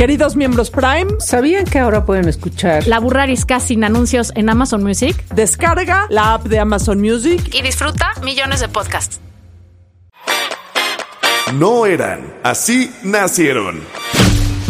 [0.00, 4.82] Queridos miembros Prime, ¿sabían que ahora pueden escuchar La Burra Arisca sin anuncios en Amazon
[4.82, 5.14] Music?
[5.34, 9.20] Descarga la app de Amazon Music y disfruta millones de podcasts.
[11.52, 13.82] No eran, así nacieron.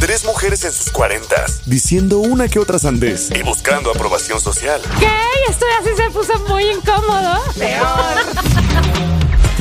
[0.00, 4.80] Tres mujeres en sus cuarentas, diciendo una que otra sandez y buscando aprobación social.
[4.98, 5.12] ¿Qué?
[5.48, 7.38] Esto así se puso muy incómodo.
[7.56, 7.86] Peor.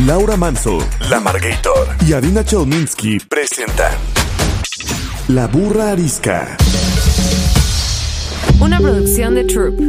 [0.08, 0.80] Laura Manso,
[1.12, 3.92] La Margator y Adina Chelminsky presentan
[5.30, 6.58] La Burra Arisca.
[8.60, 9.80] Una producción de Troop.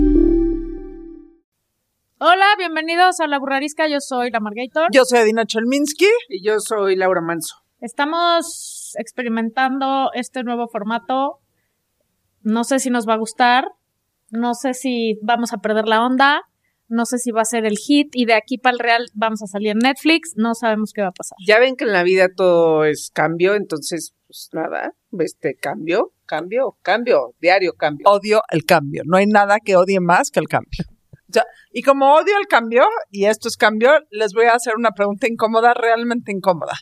[2.19, 3.89] Hola, bienvenidos a La Burra Arisca.
[3.89, 4.89] Yo soy La Margator.
[4.93, 6.10] Yo soy Adina Chelminsky.
[6.29, 7.57] Y yo soy Laura Manso.
[7.80, 11.38] Estamos experimentando este nuevo formato.
[12.43, 13.65] No sé si nos va a gustar.
[14.29, 16.43] No sé si vamos a perder la onda.
[16.91, 19.43] No sé si va a ser el hit y de aquí para el real vamos
[19.43, 20.35] a salir en Netflix.
[20.37, 21.37] No sabemos qué va a pasar.
[21.47, 26.77] Ya ven que en la vida todo es cambio, entonces, pues nada, este cambio, cambio,
[26.82, 28.09] cambio, diario cambio.
[28.09, 29.02] Odio el cambio.
[29.07, 30.85] No hay nada que odie más que el cambio.
[31.29, 34.91] Ya, y como odio el cambio, y esto es cambio, les voy a hacer una
[34.91, 36.73] pregunta incómoda, realmente incómoda.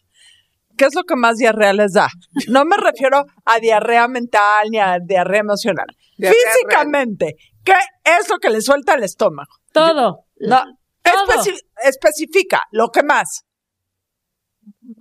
[0.78, 2.08] ¿Qué es lo que más diarrea les da?
[2.48, 5.88] No me refiero a diarrea mental ni a diarrea emocional.
[6.16, 7.36] Diarrea Físicamente,
[7.68, 9.50] ¿qué es lo que le suelta el estómago?
[9.72, 10.24] Todo.
[10.36, 10.62] No,
[11.02, 13.44] especi especifica lo que más.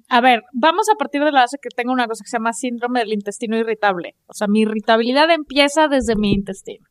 [0.10, 2.54] A ver, vamos a partir de la base que tengo una cosa que se llama
[2.54, 4.16] síndrome del intestino irritable.
[4.28, 6.86] O sea, mi irritabilidad empieza desde mi intestino.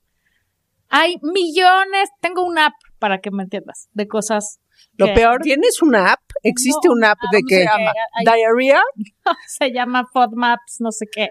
[0.88, 4.60] Hay millones, tengo una app para que me entiendas, de cosas.
[4.98, 6.20] Lo peor, ¿tienes una app?
[6.42, 7.64] ¿Existe No, una app de ¿cómo que
[9.58, 10.04] se llama?
[10.12, 11.28] FODMAPs, no sé qué.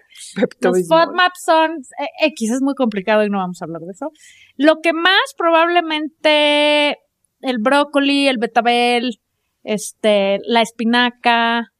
[0.61, 0.87] Los.
[0.87, 4.09] FODMAPs son eh, X, es muy complicado y no vamos a hablar de eso.
[4.57, 6.97] Lo que más probablemente
[7.41, 9.19] el brócoli, el betabel,
[9.63, 11.71] este, la espinaca,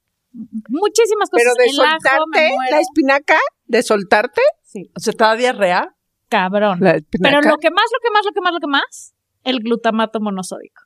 [0.70, 1.44] muchísimas cosas.
[1.44, 5.96] Pero de El soltarte, la espinaca, de soltarte, Sí, ¿Se te da diarrea?
[6.28, 6.80] cabrón.
[6.80, 9.14] Pero lo que más, lo que más, lo que más, lo que más,
[9.44, 10.82] el glutamato monosódico.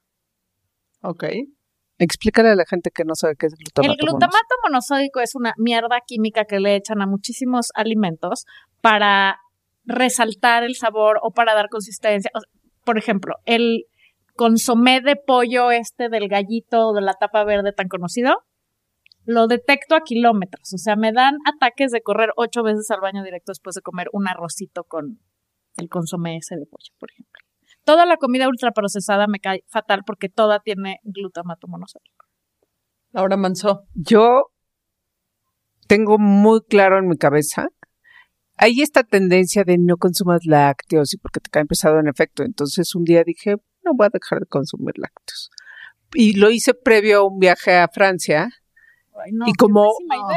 [1.01, 1.23] Ok.
[1.97, 3.91] Explícale a la gente que no sabe qué es el glutamato.
[3.91, 8.45] el glutamato monosódico es una mierda química que le echan a muchísimos alimentos
[8.81, 9.39] para
[9.83, 12.31] resaltar el sabor o para dar consistencia.
[12.33, 12.49] O sea,
[12.85, 13.85] por ejemplo, el
[14.35, 18.43] consomé de pollo este del gallito o de la tapa verde tan conocido,
[19.25, 20.73] lo detecto a kilómetros.
[20.73, 24.07] O sea, me dan ataques de correr ocho veces al baño directo después de comer
[24.13, 25.19] un arrocito con
[25.75, 27.48] el consomé ese de pollo, por ejemplo.
[27.83, 32.25] Toda la comida ultraprocesada me cae fatal porque toda tiene glutamato monosódico.
[33.11, 33.85] Laura Manso.
[33.95, 34.51] Yo
[35.87, 37.69] tengo muy claro en mi cabeza,
[38.61, 42.43] hay esta tendencia de no consumas lácteos y porque te caen pesado en efecto.
[42.43, 45.49] Entonces un día dije, no voy a dejar de consumir lácteos.
[46.13, 48.49] Y lo hice previo a un viaje a Francia.
[49.23, 49.89] Ay, no, Y como- No,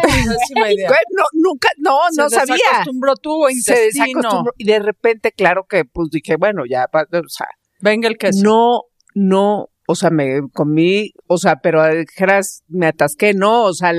[0.71, 0.89] idea.
[1.17, 2.55] No, nunca, no, no Se sabía.
[2.55, 4.07] desacostumbró tu Se intestino.
[4.07, 4.53] desacostumbró.
[4.59, 7.47] Y de repente, claro que pues dije, bueno, ya, o sea,
[7.81, 8.41] Venga el queso.
[8.45, 8.83] no,
[9.15, 13.93] no, o sea, me comí, o sea, pero dijeras, me atasqué, no, o sea,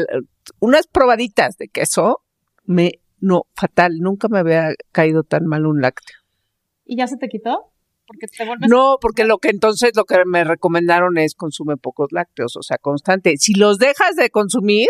[0.59, 2.19] unas probaditas de queso,
[2.65, 6.17] me, no, fatal, nunca me había caído tan mal un lácteo.
[6.85, 7.72] ¿Y ya se te quitó?
[8.13, 8.69] Porque te vuelves...
[8.69, 12.77] No, porque lo que entonces lo que me recomendaron es consume pocos lácteos, o sea,
[12.77, 13.35] constante.
[13.37, 14.87] Si los dejas de consumir,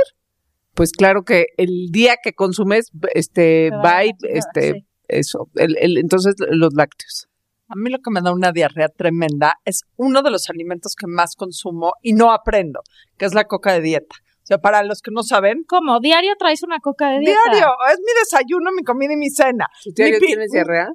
[0.74, 4.86] pues claro que el día que consumes, este, chingada, este, sí.
[5.08, 7.28] eso, el, el- entonces los lácteos.
[7.70, 11.08] A mí lo que me da una diarrea tremenda es uno de los alimentos que
[11.08, 12.82] más consumo y no aprendo,
[13.18, 14.16] que es la coca de dieta.
[14.44, 16.02] O sea, para los que no saben, ¿Cómo?
[16.02, 17.40] ¿Diario traes una coca de dieta?
[17.50, 19.68] diario, es mi desayuno, mi comida y mi cena.
[19.96, 20.90] ¿Diario tienes diarrea?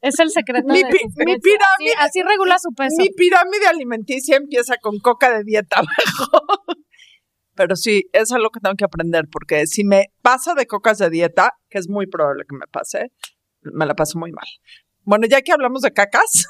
[0.00, 2.96] Es el secreto Mi de mi pirámide- Así, así regula su peso.
[2.98, 6.46] Mi pirámide alimenticia empieza con coca de dieta abajo.
[7.56, 10.98] Pero sí, eso es lo que tengo que aprender, porque si me pasa de cocas
[10.98, 13.12] de dieta, que es muy probable que me pase,
[13.62, 14.46] me la paso muy mal.
[15.02, 16.46] Bueno, ya que hablamos de cacas,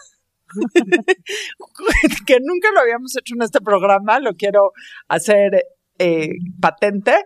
[2.26, 4.72] que nunca lo habíamos hecho en este programa, lo quiero
[5.08, 5.64] hacer
[5.98, 6.30] eh,
[6.60, 7.16] patente.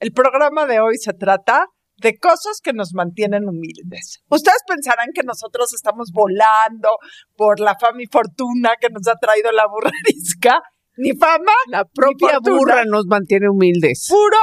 [0.00, 1.66] El programa de hoy se trata
[2.00, 4.22] de cosas que nos mantienen humildes.
[4.28, 6.90] Ustedes pensarán que nosotros estamos volando
[7.36, 10.60] por la fama y fortuna que nos ha traído la burrarisca.
[10.96, 14.08] Ni fama, La propia burra nos mantiene humildes.
[14.08, 14.36] puro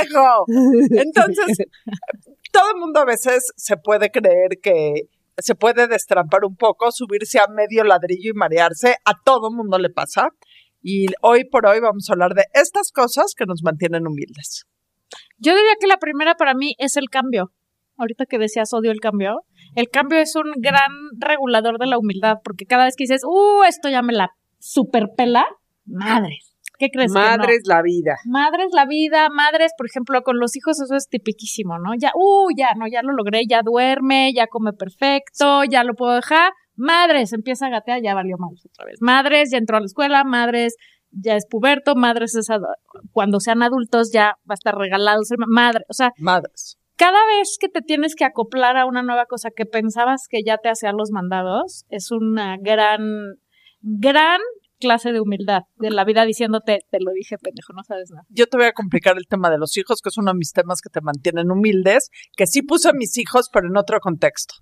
[0.00, 0.44] ego.
[0.92, 1.66] Entonces,
[2.52, 5.08] todo el mundo a veces se puede creer que
[5.38, 8.94] se puede destrampar un poco, subirse a medio ladrillo y marearse.
[9.04, 10.28] A todo mundo le pasa.
[10.80, 14.66] Y hoy por hoy vamos a hablar de estas cosas que nos mantienen humildes.
[15.38, 17.52] Yo diría que la primera para mí es el cambio.
[17.96, 19.42] Ahorita que decías odio el cambio,
[19.74, 23.64] el cambio es un gran regulador de la humildad, porque cada vez que dices, uh,
[23.64, 25.44] esto ya me la superpela,
[25.84, 26.54] madres.
[26.78, 27.10] ¿Qué crees?
[27.10, 27.20] no?
[27.20, 28.16] Madres la vida.
[28.24, 31.90] Madres la vida, madres, por ejemplo, con los hijos eso es tipiquísimo, ¿no?
[31.98, 36.14] Ya, uh, ya, no, ya lo logré, ya duerme, ya come perfecto, ya lo puedo
[36.14, 36.52] dejar.
[36.76, 38.98] Madres, empieza a gatear, ya valió madres otra vez.
[39.00, 40.76] Madres, ya entró a la escuela, madres,
[41.10, 42.48] ya es puberto, madres es
[43.12, 46.78] cuando sean adultos ya va a estar regalado ser ma- madre, o sea, Madres.
[46.96, 50.58] cada vez que te tienes que acoplar a una nueva cosa que pensabas que ya
[50.58, 53.00] te hacían los mandados, es una gran,
[53.80, 54.40] gran
[54.80, 58.24] clase de humildad de la vida diciéndote, te lo dije, pendejo, no sabes nada.
[58.28, 60.52] Yo te voy a complicar el tema de los hijos, que es uno de mis
[60.52, 64.54] temas que te mantienen humildes, que sí puse a mis hijos, pero en otro contexto.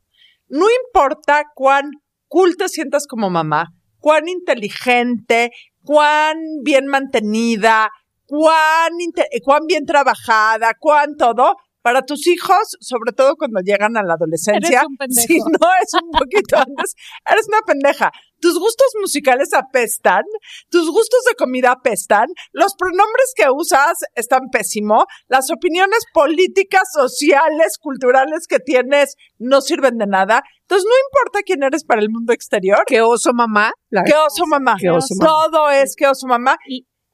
[0.49, 1.91] No importa cuán
[2.29, 5.51] cool te sientas como mamá, cuán inteligente,
[5.87, 7.91] cuán bien mantenida,
[8.27, 14.03] cuán, inte- cuán bien trabajada, cuán todo, para tus hijos, sobre todo cuando llegan a
[14.03, 15.27] la adolescencia, Eres un pendejo.
[15.29, 16.95] si no es un poquito antes,
[17.25, 18.11] eres una pendeja.
[18.41, 20.23] Tus gustos musicales apestan,
[20.71, 27.79] tus gustos de comida apestan, los pronombres que usas están pésimo, las opiniones políticas, sociales,
[27.81, 30.43] culturales que tienes no sirven de nada.
[30.63, 32.83] Entonces no importa quién eres para el mundo exterior.
[32.87, 33.73] ¿Qué oso mamá?
[33.91, 34.77] ¿Qué oso mamá?
[34.79, 35.31] Qué oso mamá.
[35.31, 36.57] Todo es que oso mamá.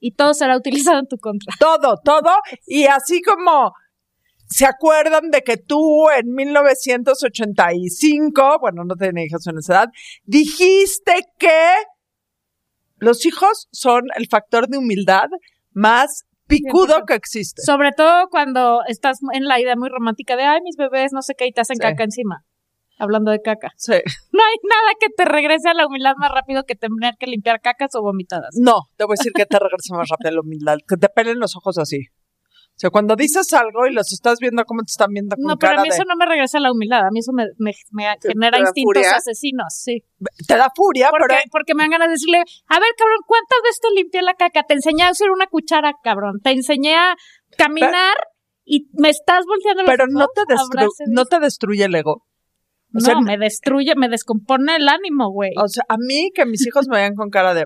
[0.04, 1.54] Y todo será utilizado en tu contra.
[1.60, 2.30] Todo, todo.
[2.66, 3.72] Y así como
[4.52, 9.88] se acuerdan de que tú en 1985, bueno, no tenía hijos en esa edad,
[10.24, 11.58] dijiste que
[12.96, 15.26] los hijos son el factor de humildad
[15.72, 17.62] más picudo que existe.
[17.62, 21.34] Sobre todo cuando estás en la idea muy romántica de, ay, mis bebés, no sé
[21.36, 21.80] qué, y te hacen Sí.
[21.82, 22.44] caca encima.
[22.98, 23.70] Hablando de caca.
[23.76, 23.94] Sí.
[24.32, 27.60] No hay nada que te regrese a la humildad más rápido que tener que limpiar
[27.60, 28.50] cacas o vomitadas.
[28.60, 31.38] No, te voy a decir que te regresa más rápido la humildad, que te pelen
[31.38, 32.06] los ojos así.
[32.82, 35.56] O sea, cuando dices algo y los estás viendo cómo te están viendo con No,
[35.56, 37.06] pero a mí de- eso no me regresa a la humildad.
[37.06, 39.14] A mí eso me, me, me genera instintos furia?
[39.14, 40.02] asesinos, sí.
[40.48, 43.58] te da furia, Porque, pero porque me dan ganas de decirle, a ver, cabrón, ¿cuántas
[43.62, 44.64] veces te limpié la caca?
[44.64, 46.40] Te enseñé a usar una cuchara, cabrón.
[46.42, 47.14] Te enseñé a
[47.56, 48.16] caminar
[48.64, 50.30] y me estás volteando los pero no ojos.
[50.34, 52.12] te, destru- no te destruye el ego.
[52.14, 55.52] O no, sea, me destruye, me descompone el ánimo, güey.
[55.56, 57.64] O sea, a mí que mis hijos me vean con cara de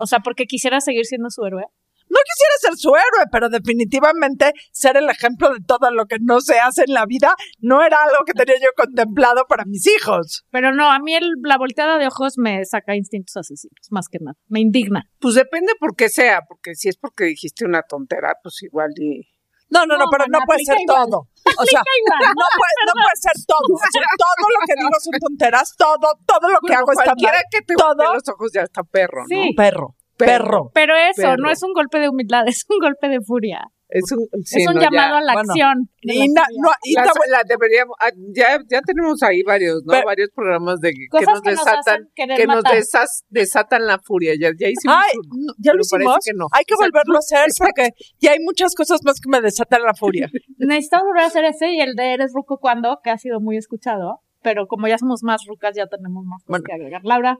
[0.00, 1.64] O sea, porque quisiera seguir siendo su héroe.
[2.12, 6.40] No quisiera ser su héroe, pero definitivamente ser el ejemplo de todo lo que no
[6.40, 10.44] se hace en la vida no era algo que tenía yo contemplado para mis hijos.
[10.50, 14.18] Pero no, a mí el- la volteada de ojos me saca instintos asesinos, más que
[14.20, 14.36] nada.
[14.48, 15.04] Me indigna.
[15.20, 19.22] Pues depende por qué sea, porque si es porque dijiste una tontera, pues igual y...
[19.70, 21.06] No, no, no, No, pero no puede ser igual.
[21.08, 21.18] todo.
[21.58, 23.74] O sea, no puede, no puede ser todo.
[23.74, 27.04] O sea, todo lo que digo son tonteras, todo, todo lo que Bueno, hago está
[27.04, 27.44] cualquiera mal.
[27.50, 28.14] que te todo.
[28.14, 29.28] los ojos ya está perro, ¿no?
[29.28, 29.54] Sí.
[29.56, 30.70] Perro, perro.
[30.74, 31.36] Pero eso Perro.
[31.42, 33.62] no es un golpe de humildad, es un golpe de furia.
[33.94, 35.18] Es un, sí, es un no, llamado ya.
[35.18, 35.90] a la Bueno, acción.
[36.00, 36.62] Y, na- furia.
[36.62, 39.92] no, y Ya, te voy- la deberíamos, ah, ya, ya tenemos ahí varios, ¿no?
[39.92, 44.32] Pero- varios programas de que nos que desatan, que nos desas- desatan la furia.
[44.32, 45.52] Ya, ya hicimos Ay, uno.
[45.58, 46.16] ya lo hicimos.
[46.24, 46.46] que no.
[46.52, 49.92] Hay que volverlo a hacer porque ya hay muchas cosas más que me desatan la
[49.92, 50.30] furia.
[50.56, 53.58] Necesitamos volver a hacer ese y el de Eres Ruco cuando, que ha sido muy
[53.58, 54.20] escuchado.
[54.42, 56.64] Pero como ya somos más rucas, ya tenemos más cosas Bueno.
[56.66, 57.02] que agregar.
[57.04, 57.36] Laura,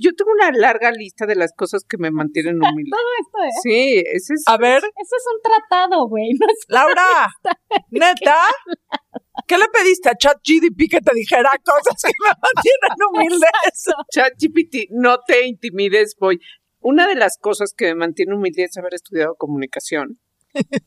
[0.00, 2.90] Yo tengo una larga lista de las cosas que me mantienen humilde.
[2.90, 3.60] todo esto, ¿eh?
[3.62, 4.44] Sí, ese es.
[4.46, 6.32] A ver, Eso es un tratado, güey.
[6.38, 7.28] No Laura,
[7.90, 8.36] neta,
[9.46, 13.84] ¿qué le pediste a ChatGDP que te dijera cosas que me mantienen humildes?
[14.12, 16.40] ChatGPT, no te intimides, voy.
[16.80, 20.18] Una de las cosas que me mantiene humilde es haber estudiado comunicación.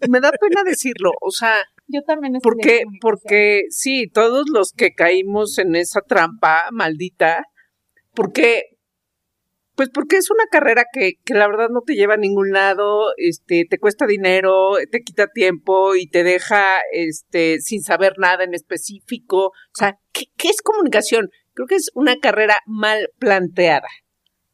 [0.10, 1.56] Me da pena decirlo, o sea,
[1.88, 7.46] Yo también estudié porque, porque sí, todos los que caímos en esa trampa maldita,
[8.16, 8.64] porque,
[9.76, 13.08] pues porque es una carrera que, que la verdad no te lleva a ningún lado,
[13.18, 18.54] este, te cuesta dinero, te quita tiempo y te deja, este, sin saber nada en
[18.54, 19.48] específico.
[19.48, 21.30] O sea, ¿qué, qué es comunicación?
[21.54, 23.88] Creo que es una carrera mal planteada.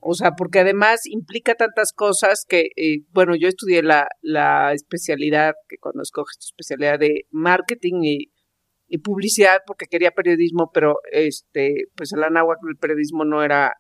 [0.04, 5.54] O sea, porque además implica tantas cosas que, eh, bueno, yo estudié la, la especialidad,
[5.70, 8.31] que cuando escoges tu especialidad de marketing y,
[8.94, 13.74] y publicidad, porque quería periodismo, pero este, pues el anáhuac del periodismo no era,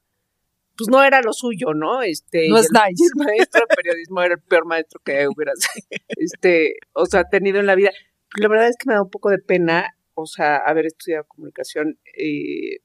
[0.77, 2.01] pues no era lo suyo, ¿no?
[2.01, 3.03] Este, No es el, nice.
[3.03, 5.59] el maestro de periodismo era el peor maestro que hubieras,
[6.07, 7.91] este, o sea, tenido en la vida.
[8.39, 11.99] La verdad es que me da un poco de pena, o sea, haber estudiado comunicación,
[12.17, 12.79] eh,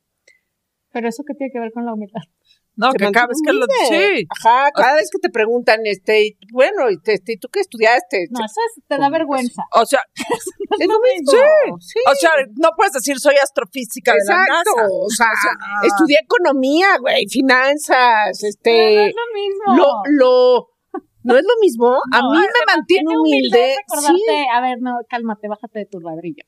[0.93, 2.23] Pero eso qué tiene que ver con la humildad.
[2.77, 3.65] No, Se que cada vez que lo...
[3.89, 4.27] Sí.
[4.29, 7.61] Ajá, cada vez que te preguntan, este, y, bueno, y te- este, ¿y ¿tú qué
[7.61, 8.27] estudiaste?
[8.31, 9.63] No, eso es- te da vergüenza.
[9.73, 10.01] O sea,
[10.79, 11.79] es lo mismo.
[11.81, 11.99] Sí.
[12.07, 12.31] o sea,
[12.61, 14.89] no puedes decir soy astrofísica de la Exacto, NASA.
[14.93, 15.29] o sea,
[15.85, 19.77] estudié economía, güey, finanzas, Pero no este, es lo mismo.
[19.77, 20.69] lo, lo,
[21.25, 21.97] ¿no es lo mismo?
[22.13, 26.01] A No, mí me mantiene humilde, recordarte, sí, A ver, no, cálmate, bájate de tu
[26.01, 26.45] ladrillo.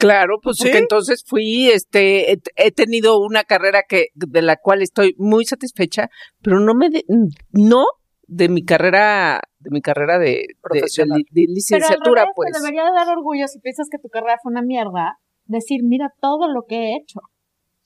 [0.00, 0.64] Claro, pues ¿Sí?
[0.64, 5.44] porque entonces fui, este, he, he tenido una carrera que, de la cual estoy muy
[5.44, 6.08] satisfecha,
[6.42, 7.04] pero no me, de-
[7.52, 7.84] no
[8.26, 10.26] de mi carrera, de mi carrera de,
[10.72, 12.52] de- de, Pero licenciatura, revés, pues.
[12.52, 16.12] te debería de dar orgullo si piensas que tu carrera fue una mierda, decir, mira
[16.20, 17.20] todo lo que he hecho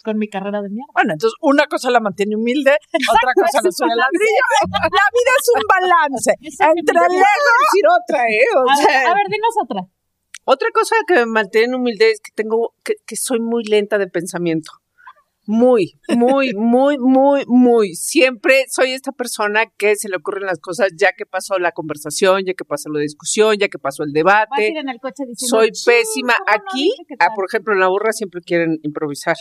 [0.04, 0.92] con mi carrera de mierda.
[0.92, 4.44] Bueno, entonces una cosa la mantiene humilde, otra cosa la sube ladrillo.
[4.68, 7.50] La vida es un balance entre el ego.
[7.64, 8.44] decir otra, ¿eh?
[8.54, 9.80] O A ver, a ver, dinos otra.
[10.44, 14.06] Otra cosa que me mantiene humilde es que tengo, que, que soy muy lenta de
[14.08, 14.72] pensamiento.
[15.46, 17.94] Muy, muy, muy, muy, muy.
[17.94, 22.44] Siempre soy esta persona que se le ocurren las cosas ya que pasó la conversación,
[22.46, 24.78] ya que pasó la discusión, ya que pasó el Vas a ir debate.
[24.78, 26.34] en el coche diciendo, Soy "Chin, pésima.
[26.38, 27.28] ¿cómo no Aquí, ah, tal?".
[27.34, 29.36] por ejemplo, en la burra siempre quieren improvisar.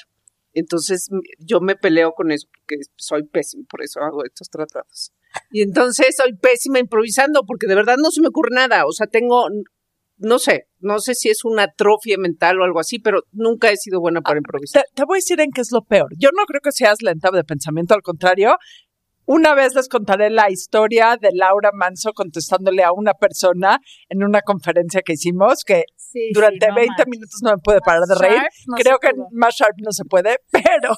[0.56, 5.12] Entonces, yo me peleo con eso porque soy pésima, por eso hago estos tratados.
[5.52, 8.86] Y entonces soy pésima improvisando porque de verdad no se me ocurre nada.
[8.86, 9.48] O sea, tengo,
[10.24, 13.78] no sé, no sé si es una atrofia mental o algo así, pero nunca he
[13.78, 14.84] sido buena para improvisar.
[14.84, 16.08] Te, te voy a decir en qué es lo peor.
[16.18, 18.56] Yo no creo que seas lenta de pensamiento, al contrario.
[19.26, 24.42] Una vez les contaré la historia de Laura Manso contestándole a una persona en una
[24.42, 27.08] conferencia que hicimos que Sí, durante sí, no 20 manches.
[27.08, 28.36] minutos no me pude parar de reír.
[28.42, 29.28] Sharp no Creo que pudo.
[29.32, 30.96] más sharp no se puede, pero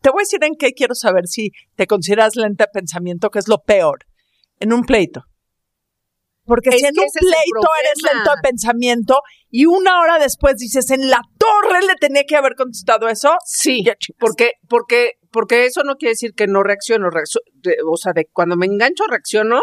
[0.00, 3.40] te voy a decir en qué quiero saber si te consideras lenta de pensamiento, que
[3.40, 3.98] es lo peor,
[4.60, 5.24] en un pleito.
[6.46, 10.90] Porque Es si en un pleito eres lento de pensamiento y una hora después dices,
[10.90, 15.82] en la torre le tenía que haber contestado eso, Sí, ya porque, porque, porque eso
[15.82, 17.08] no quiere decir que no reacciono,
[17.54, 19.60] de- o sea, de cuando me engancho reacciono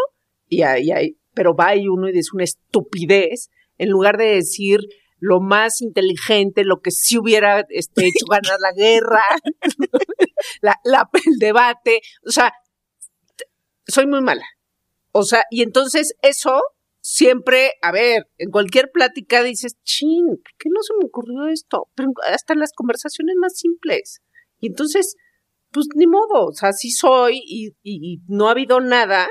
[0.48, 3.48] y ahí, ahí, pero va y uno y dice una estupidez
[3.78, 4.80] en lugar de decir
[5.18, 9.22] lo más inteligente, lo que sí hubiera este, hecho ganar la guerra,
[10.60, 12.52] la, la- el debate, o sea,
[13.86, 14.44] soy muy mala.
[15.12, 16.60] O sea, y entonces eso
[17.06, 21.88] siempre, a ver, en cualquier plática dices, chin, ¿por qué no se me ocurrió esto?
[21.94, 24.22] Pero hasta en las conversaciones más simples.
[24.58, 25.14] Y entonces,
[25.70, 29.28] pues ni modo, o sea, sí soy y, y- y no ha habido nada,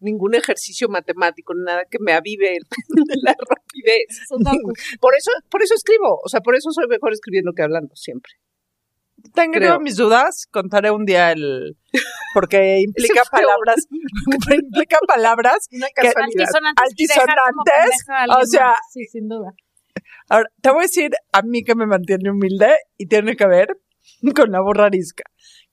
[0.00, 2.66] ningún ejercicio matemático, nada que me avive el-
[3.22, 4.06] la rapidez.
[5.00, 8.32] Por eso, por eso escribo, o sea, por eso soy mejor escribiendo que hablando siempre.
[9.32, 9.80] Tengo Creo.
[9.80, 11.76] mis dudas, contaré un día el...
[12.34, 13.76] porque implica palabras,
[14.50, 16.08] implica palabras Una que-.
[16.08, 18.76] Altisonantes, alguien o sea-.
[18.92, 19.52] Sí, sin duda.
[20.28, 23.68] Ahora, te voy a decir a mí que me mantiene humilde y tiene que ver
[24.34, 25.24] con la borrarisca.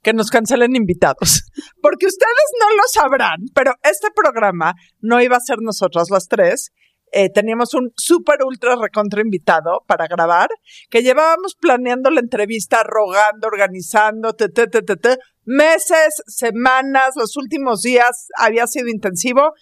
[0.03, 1.43] Que nos cancelen invitados.
[1.81, 6.71] Porque ustedes no lo sabrán, pero este programa no iba a ser nosotras las tres.
[7.11, 10.49] Eh, teníamos un súper ultra recontra invitado para grabar,
[10.89, 17.35] que llevábamos planeando la entrevista, rogando, organizando, te, te, te, te, te, meses, semanas, los
[17.35, 19.53] últimos días había sido intensivo.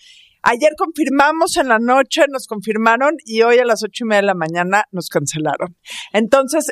[0.42, 4.28] Ayer confirmamos en la noche, nos confirmaron y hoy a las ocho y media de
[4.28, 5.76] la mañana nos cancelaron.
[6.14, 6.72] Entonces,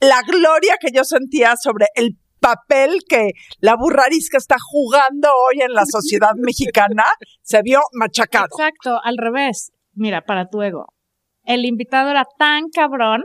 [0.00, 5.72] la gloria que yo sentía sobre el papel que la burrarisca está jugando hoy en
[5.72, 7.04] la sociedad mexicana
[7.42, 8.46] se vio machacado.
[8.46, 9.72] Exacto, al revés.
[9.98, 10.86] Mira, para tu ego.
[11.44, 13.22] El invitado era tan cabrón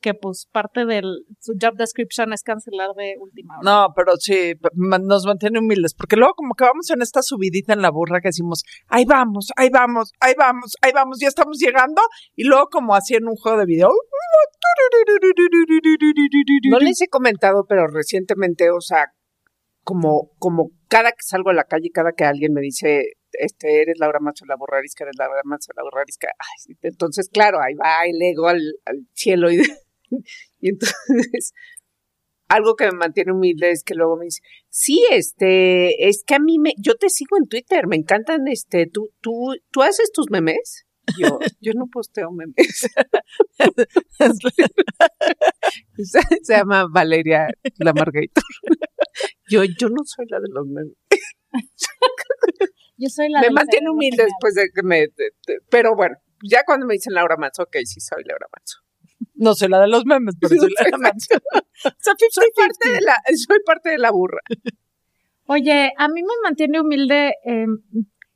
[0.00, 1.02] que pues parte de
[1.40, 3.70] su job description es cancelar de última hora.
[3.70, 7.82] No, pero sí, nos mantiene humildes, porque luego como que vamos en esta subidita en
[7.82, 12.02] la burra que decimos, ahí vamos, ahí vamos, ahí vamos, ahí vamos, ya estamos llegando,
[12.34, 13.90] y luego como así en un juego de video.
[16.70, 19.06] No les he comentado, pero recientemente, o sea,
[19.82, 23.98] como, como cada que salgo a la calle, cada que alguien me dice, este, eres
[23.98, 26.28] Laura Macho la borrarisca, eres Laura Macho la borrarisca,
[26.82, 28.60] entonces, claro, ahí va el ego al,
[29.12, 29.60] cielo y,
[30.60, 31.52] entonces,
[32.48, 36.38] algo que me mantiene humilde es que luego me dice, sí, este, es que a
[36.38, 40.30] mí me, yo te sigo en Twitter, me encantan, este, tú, tú, tú haces tus
[40.30, 40.84] memes.
[41.18, 42.56] Yo, yo no posteo memes.
[45.98, 47.46] se, se llama Valeria
[47.78, 48.42] Lamargator.
[49.48, 50.96] Yo, yo no soy la de los memes.
[52.98, 55.00] Yo soy la Me mantiene humilde después de que me.
[55.00, 58.78] de- de- pero bueno, ya cuando me dicen Laura Manso, ok, sí soy Laura Manso.
[59.34, 61.36] No soy la de los memes, pero soy la de la mancha.
[62.30, 64.40] soy parte de la, soy parte de la burra.
[65.46, 67.66] Oye, a mí me mantiene humilde eh,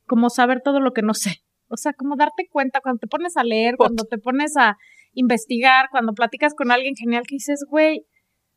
[0.05, 1.43] como saber todo lo que no sé.
[1.67, 4.77] O sea, como darte cuenta cuando te pones a leer, cuando te pones a
[5.13, 8.05] investigar, cuando platicas con alguien genial que dices, güey,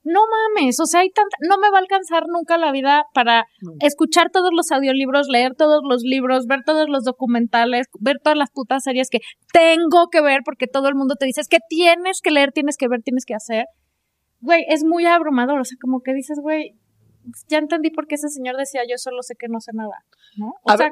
[0.05, 3.47] no mames, o sea, hay tanta, no me va a alcanzar nunca la vida para
[3.81, 8.51] escuchar todos los audiolibros, leer todos los libros, ver todos los documentales, ver todas las
[8.51, 9.21] putas series que
[9.53, 12.77] tengo que ver porque todo el mundo te dice es que tienes que leer, tienes
[12.77, 13.65] que ver, tienes que hacer.
[14.41, 16.73] Güey, es muy abrumador, o sea, como que dices, güey,
[17.49, 20.05] ya entendí por qué ese señor decía yo solo sé que no sé nada,
[20.37, 20.53] ¿no?
[20.65, 20.91] O A sea,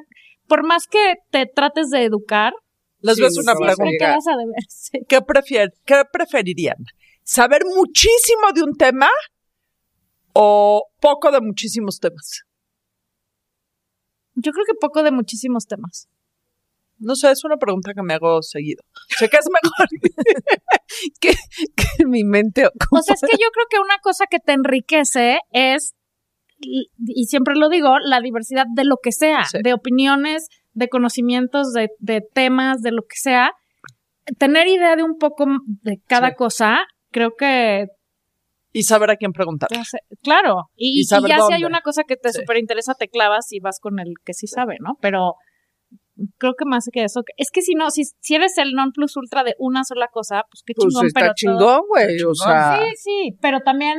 [0.49, 2.55] por más que te trates de educar,
[3.01, 4.07] Les voy a hacer una pregunta.
[4.07, 4.55] quedas a deber.
[4.69, 5.01] sí.
[5.07, 5.19] ¿Qué,
[5.85, 6.77] ¿Qué preferirían?
[7.25, 9.09] ¿Saber muchísimo de un tema
[10.35, 12.43] o poco de muchísimos temas?
[14.35, 16.09] Yo creo que poco de muchísimos temas.
[16.99, 18.83] No sé, es una pregunta que me hago seguido.
[19.09, 19.89] Sé que es mejor.
[21.21, 22.67] que, mi mente.
[22.67, 25.95] O sea, es que yo creo que una cosa que te enriquece es,
[26.59, 29.59] y, y siempre lo digo, la diversidad de lo que sea, Sí.
[29.63, 33.53] de opiniones, de conocimientos, de, de temas, de lo que sea.
[34.39, 36.35] Tener idea de un poco de cada Sí.
[36.39, 36.79] cosa,
[37.13, 37.87] creo que
[38.75, 39.69] y saber a quién preguntar.
[40.23, 40.71] claro.
[40.75, 42.41] Y, Y y saber ya si hay una cosa que te Sí.
[42.41, 44.97] súper interesa, te clavas y vas con el que sí sabe, ¿no?
[45.01, 45.35] Pero
[46.39, 49.17] creo que más que eso, es que si no, si, si eres el non plus
[49.17, 52.23] ultra de una sola cosa, pues qué Pues chingón, está pero chingón, güey.
[52.23, 53.99] O sea, Sí, sí, pero también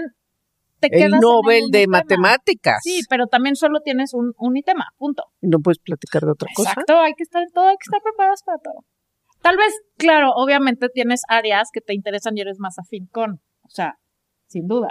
[0.80, 1.98] te quedas el en Nobel un de tema.
[2.00, 2.80] matemáticas.
[2.84, 5.24] Sí, pero también solo tienes un, un tema, punto.
[5.42, 6.72] Y no puedes platicar de otra cosa.
[6.72, 8.80] Exacto, hay que estar en todo, hay que estar preparados para todo.
[9.44, 13.70] Tal vez, claro, obviamente tienes áreas que te interesan y eres más afín con, o
[13.70, 14.00] sea,
[14.48, 14.88] sin duda.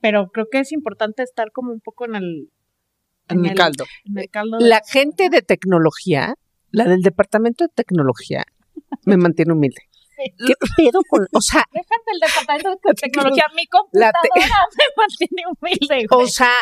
[0.00, 2.50] Pero creo que es importante estar como un poco en el,
[3.28, 3.84] En el caldo.
[4.04, 6.34] en el caldo de- La gente de tecnología,
[6.70, 8.44] la del departamento de tecnología,
[9.04, 9.82] me mantiene humilde.
[10.46, 11.26] ¿Qué pedo con.?
[11.32, 16.24] O sea, Déjate el departamento de tecnología, mi computadora te- me mantiene humilde, güey.
[16.24, 16.52] o sea,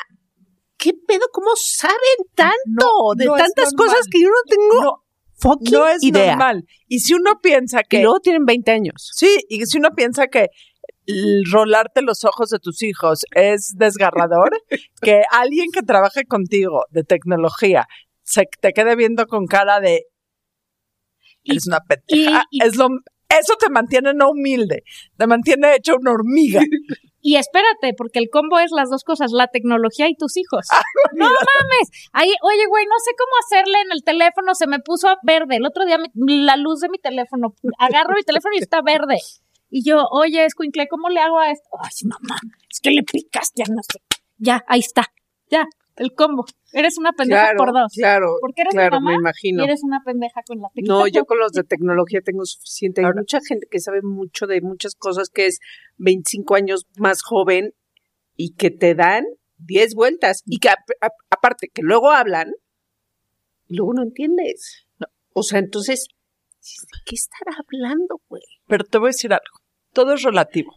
[0.76, 1.26] ¿qué pedo?
[1.32, 1.96] ¿Cómo saben
[2.34, 5.03] tanto No, de no tantas cosas que yo no tengo
[5.44, 6.30] fucking no es idea?
[6.36, 6.64] normal.
[6.88, 9.10] Y si uno piensa Y que luego tienen 20 años.
[9.14, 10.48] Sí, y si uno piensa que
[11.52, 14.50] rolarte los ojos de tus hijos es desgarrador,
[15.02, 17.86] que alguien que trabaje contigo de tecnología
[18.22, 20.04] se te quede viendo con cara de
[21.44, 22.88] eres una pendeja, y- es lo
[23.28, 24.82] eso te mantiene no humilde,
[25.16, 26.60] te mantiene hecho una hormiga.
[27.26, 30.66] Y espérate, porque el combo es las dos cosas, la tecnología y tus hijos.
[31.14, 31.88] no mames.
[32.12, 35.56] Ahí, oye, güey, no sé cómo hacerle en el teléfono, se me puso verde.
[35.56, 39.16] El otro día mi- la luz de mi teléfono, agarro mi teléfono y está verde.
[39.70, 41.66] Y yo, oye, escuincle, ¿cómo le hago a esto?
[41.82, 42.36] Ay, mamá,
[42.70, 44.00] es que le picaste, ya no sé.
[44.36, 45.04] Ya, ahí está.
[45.50, 45.64] Ya,
[45.96, 46.44] el combo.
[46.74, 47.92] Eres una pendeja por dos.
[47.94, 49.64] claro, Porque eres claro, mi mamá me y imagino.
[49.64, 51.04] eres una pendeja con la tecnología.
[51.04, 53.00] No, yo con los de tecnología tengo suficiente.
[53.00, 55.60] Hay Ahora- mucha gente que sabe mucho de muchas cosas que es
[55.98, 57.72] 25 años más joven
[58.36, 59.24] y que te dan
[59.58, 62.52] 10 vueltas y que ap- ap- aparte que luego hablan
[63.68, 64.86] y luego no entiendes.
[64.98, 66.08] No, O sea, entonces,
[66.60, 68.42] ¿de qué estará hablando, güey?
[68.66, 69.60] Pero te voy a decir algo,
[69.92, 70.74] todo es relativo.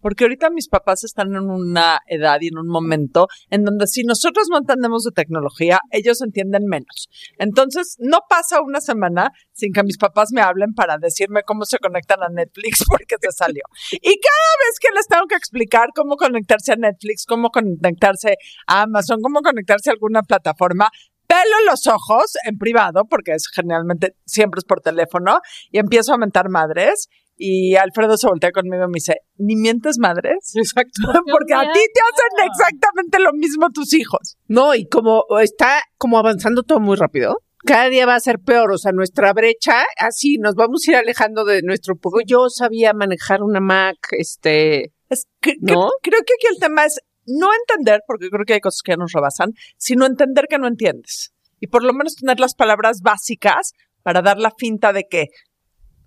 [0.00, 4.02] Porque ahorita mis papás están en una edad y en un momento en donde si
[4.04, 7.08] nosotros no entendemos de tecnología, ellos entienden menos.
[7.38, 11.78] Entonces, no pasa una semana sin que mis papás me hablen para decirme cómo se
[11.78, 13.62] conectan a Netflix porque se salió.
[13.92, 18.36] Y cada vez que les tengo que explicar cómo conectarse a Netflix, cómo conectarse
[18.66, 20.90] a Amazon, cómo conectarse a alguna plataforma,
[21.30, 25.38] pelo los ojos en privado, porque es generalmente siempre es por teléfono,
[25.70, 27.08] y empiezo a mentar madres.
[27.42, 30.52] Y Alfredo se voltea conmigo y me dice, ¿ni mientes madres?
[30.54, 31.00] Exacto.
[31.32, 34.36] Porque a ti te hacen exactamente lo mismo tus hijos.
[34.46, 38.70] No, y como está como avanzando todo muy rápido, cada día va a ser peor.
[38.72, 42.20] O sea, nuestra brecha, así nos vamos a ir alejando de nuestro poco.
[42.26, 45.88] Yo sabía manejar una Mac, este, Es que, que- ¿No?
[46.02, 48.96] creo que aquí el tema es no entender, porque creo que hay cosas que ya
[48.96, 51.32] nos rebasan, sino entender que no entiendes.
[51.58, 53.72] Y por lo menos tener las palabras básicas
[54.02, 55.26] para dar la finta de que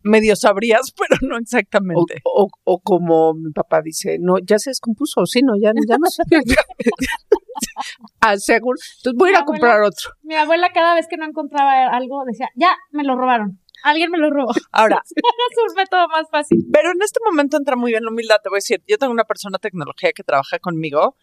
[0.03, 2.21] medio sabrías, pero no exactamente.
[2.25, 6.07] o, o como mi papá dice, no, ya se descompuso, sí, no, ya, ya no.
[8.21, 8.77] Ah, seguro.
[8.97, 10.11] Entonces voy a ir a Mi abuela- comprar otro.
[10.23, 13.59] Mi abuela cada vez que no encontraba algo decía, ya, me lo robaron.
[13.83, 14.53] Alguien me lo robó.
[14.71, 15.13] Ahora, es
[15.69, 16.59] un método más fácil.
[16.71, 18.37] Pero en este momento entra muy bien la humildad.
[18.41, 21.17] Te voy a decir, yo tengo una persona de tecnología que trabaja conmigo,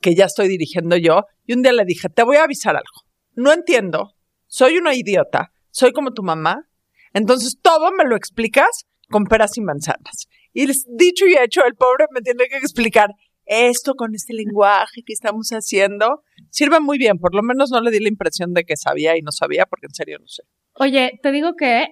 [0.00, 3.04] que ya estoy dirigiendo yo, y un día le dije, te voy a avisar algo.
[3.34, 4.14] No entiendo,
[4.46, 6.66] soy una idiota, soy como tu mamá,
[7.12, 10.26] entonces todo me lo explicas con peras y manzanas.
[10.52, 13.10] Y dicho y hecho, el pobre me tiene que explicar
[13.44, 16.22] esto con este lenguaje que estamos haciendo.
[16.50, 19.22] Sirve muy bien, por lo menos no le di la impresión de que sabía y
[19.22, 20.42] no sabía, porque en serio no sé.
[20.74, 21.88] Oye, te digo que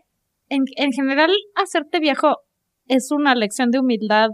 [0.48, 2.38] en, en general hacerte viejo
[2.87, 4.31] es una lección de humildad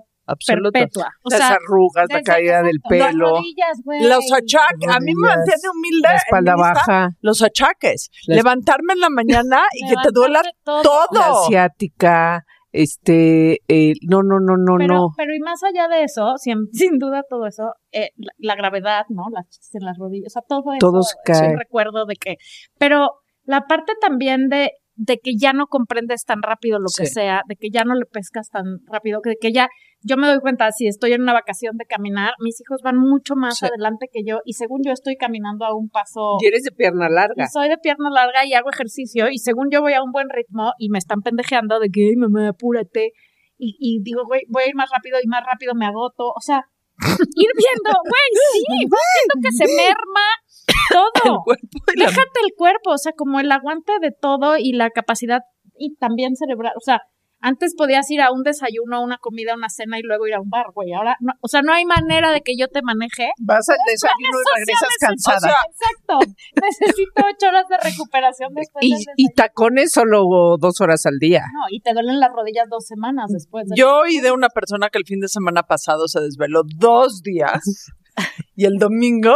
[0.47, 1.09] Perpetua.
[1.23, 4.03] O Las sea, arrugas, la caída del pelo, rodillas, güey.
[4.03, 6.09] Los achaques, a mí me mantiene humilde.
[6.09, 8.11] la espalda lista, baja, los achaques.
[8.27, 11.09] Levantarme en la mañana y que te duela Levantarte todo.
[11.13, 15.09] la ciática, Este, eh, no, no, no, no, pero, no.
[15.17, 19.05] pero y más allá de eso, sin, sin duda todo eso, eh, la, la gravedad,
[19.09, 19.25] ¿no?
[19.33, 22.15] Las chistes en las rodillas, o sea, todo eso Todo se es un recuerdo de
[22.15, 22.37] que,
[22.79, 23.11] pero
[23.45, 27.57] la parte también de, de que ya no comprendes tan rápido lo que sea, de
[27.57, 29.69] que ya no le pescas tan rápido, que, que ya,
[30.03, 33.35] yo me doy cuenta, si estoy en una vacación de caminar, mis hijos van mucho
[33.37, 33.67] más Sí.
[33.67, 37.09] adelante que yo, y según yo estoy caminando a un paso Y eres de pierna
[37.09, 37.47] larga.
[37.49, 40.73] soy de pierna larga y hago ejercicio y según yo voy a un buen ritmo
[40.79, 43.13] y me están pendejeando de que, "Ay, mamá, apúrate.
[43.59, 46.29] Y, y digo, güey, voy a ir más rápido y más rápido me agoto.
[46.35, 46.65] O sea,
[47.37, 50.27] ir viendo, güey, sí, vas viendo que se merma
[50.91, 51.43] El todo.
[51.45, 54.89] cuerpo y la- Déjate el cuerpo, o sea, como el aguante de todo y la
[54.91, 55.41] capacidad
[55.79, 56.73] y también cerebral.
[56.77, 57.03] O sea,
[57.41, 60.35] antes podías ir a un desayuno, a una comida, a una cena y luego ir
[60.35, 60.93] a un bar, güey.
[60.93, 64.39] Ahora, no, o sea, no hay manera de que yo te maneje Vas al desayuno
[64.41, 65.55] y regresas cansada.
[65.71, 66.19] Exacto.
[66.63, 71.41] Necesito ocho horas de recuperación después y, del y tacones solo dos horas al día.
[71.53, 73.67] No, y te duelen las rodillas dos semanas después.
[73.69, 77.23] de- Yo oí de una persona que el fin de semana pasado se desveló dos
[77.23, 77.61] días
[78.57, 79.35] y el domingo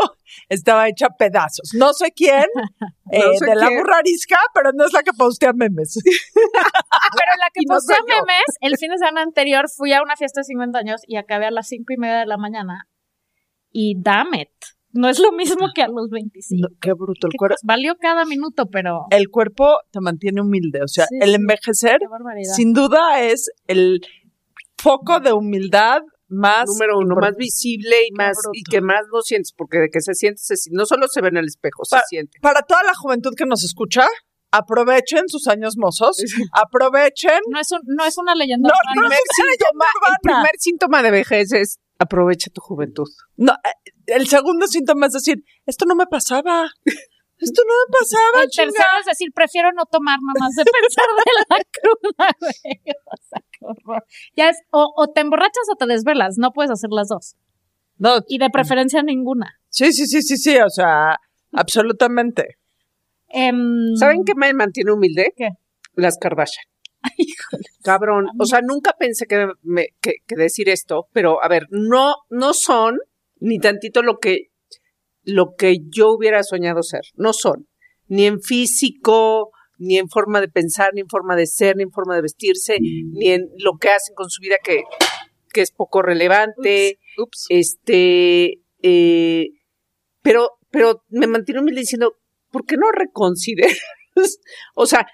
[0.49, 1.71] estaba hecha pedazos.
[1.75, 2.45] No sé quién,
[3.13, 3.81] eh, sé de la quién.
[3.81, 5.99] burra arisca, pero no es la que postea memes.
[6.05, 10.41] Pero la que no postea memes, el fin de semana anterior fui a una fiesta
[10.41, 12.89] de 50 años y acabé a las cinco y media de la mañana.
[13.71, 14.51] Y damn it.
[14.93, 16.69] No es lo mismo que a los 25.
[16.69, 17.57] No, qué bruto el Qué cuerpo.
[17.65, 19.07] Valió cada minuto, pero.
[19.11, 21.99] El cuerpo te mantiene humilde, o sea, Sí, el envejecer
[22.55, 24.01] sin duda es el
[24.79, 28.51] foco de humildad más Número uno, más visible y más bruto.
[28.55, 31.29] y que más lo sientes, porque de que se siente, se no solo se ve
[31.29, 32.39] en el espejo, se siente.
[32.41, 34.07] Para toda la juventud que nos escucha,
[34.51, 36.17] aprovechen sus años mozos,
[36.53, 38.69] aprovechen No es, un, no es una leyenda.
[38.69, 38.95] No, urbana.
[38.95, 43.09] no, primer es una síntoma, leyenda el primer síntoma de vejez es aprovecha tu juventud.
[43.37, 46.69] No, eh, el segundo síntoma es decir, esto no me pasaba.
[47.39, 49.01] Esto no me pasaba, El tercero chinga.
[49.01, 52.95] es decir, prefiero no tomar nada más de pensar de la cruda, güey.
[53.07, 54.05] O sea, qué horror.
[54.37, 57.37] Ya es, o, o te emborrachas o te desvelas, no puedes hacer las dos.
[57.99, 59.59] No, Y de preferencia ninguna.
[59.69, 61.19] sí, sí, sí, sí, sí, o sea,
[61.53, 62.59] absolutamente.
[63.29, 65.33] Em, ¿Saben qué me mantiene humilde?
[65.37, 65.49] ¿Qué?
[65.95, 66.65] Las Kardashian.
[67.17, 67.65] híjole.
[67.83, 72.15] Cabrón, o sea, nunca pensé que, me- que- que decir esto, pero a ver, no,
[72.31, 72.99] no son
[73.41, 74.51] ni tantito lo que,
[75.25, 77.03] lo que yo hubiera soñado ser.
[77.15, 77.69] No son.
[78.07, 81.91] Ni en físico, ni en forma de pensar, ni en forma de ser, ni en
[81.91, 84.83] forma de vestirse, ni en lo que hacen con su vida que,
[85.53, 86.99] que es poco relevante.
[87.17, 87.47] Ups.
[87.49, 89.49] Este, eh,
[90.23, 92.17] pero, pero me mantiene humilde diciendo,
[92.51, 93.79] ¿por qué no reconsideras?
[94.75, 95.07] o sea,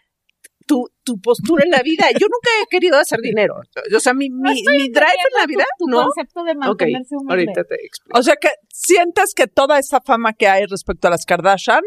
[0.71, 2.05] tu, tu postura en la vida.
[2.13, 3.57] Yo nunca he querido hacer dinero.
[3.97, 6.03] O sea, mi, mi, mi drive en la vida, tu, tu ¿no?
[6.05, 7.33] concepto de Ok, mantenerse humilde.
[7.35, 8.17] ahorita te explico.
[8.19, 11.83] O sea que sientes que toda esta fama que hay respecto a las Kardashian,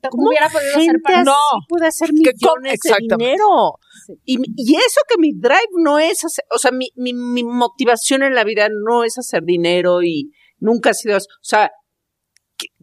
[0.00, 1.24] Te hubiera podido hacer para...
[1.24, 1.34] No.
[1.68, 3.16] puede hacer Que millones de exactamente.
[3.16, 3.78] dinero.
[4.06, 4.12] Sí.
[4.24, 8.22] Y, y eso que mi drive no es hacer, o sea, mi, mi, mi motivación
[8.22, 10.30] en la vida no es hacer dinero y
[10.60, 11.26] nunca ha sido eso.
[11.42, 11.72] O sea,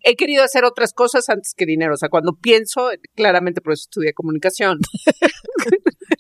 [0.04, 1.94] he querido hacer otras cosas antes que dinero.
[1.94, 4.78] O sea, cuando pienso, claramente por eso estudié comunicación.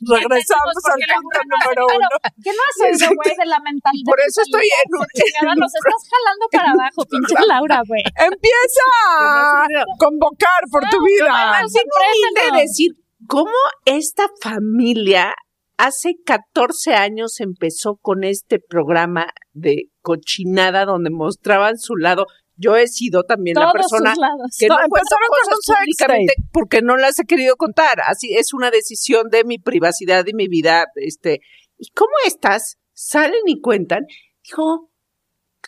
[0.05, 2.07] regresamos ¿por al punto número uno.
[2.43, 4.05] ¿Qué no has oído, güey, de la mentalidad?
[4.05, 8.03] Por eso estoy en un- Los estás jalando para abajo, pinche Laura, güey.
[8.17, 9.67] Empieza a
[9.99, 11.61] convocar por tu vida.
[11.61, 12.61] no, sorpréndenos.
[12.61, 12.91] decir
[13.27, 13.53] cómo
[13.85, 15.33] esta familia
[15.77, 22.25] hace 14 años empezó con este programa de cochinada donde mostraban su lado.
[22.57, 24.13] Yo he sido también la persona
[24.57, 27.99] que no, No, cuenta empezaron con cosas públicamente porque no las he querido contar.
[28.07, 30.85] Así es una decisión de mi privacidad y mi vida.
[30.95, 31.41] Este,
[31.77, 34.05] ¿y cómo estas salen y cuentan?
[34.43, 34.89] Dijo,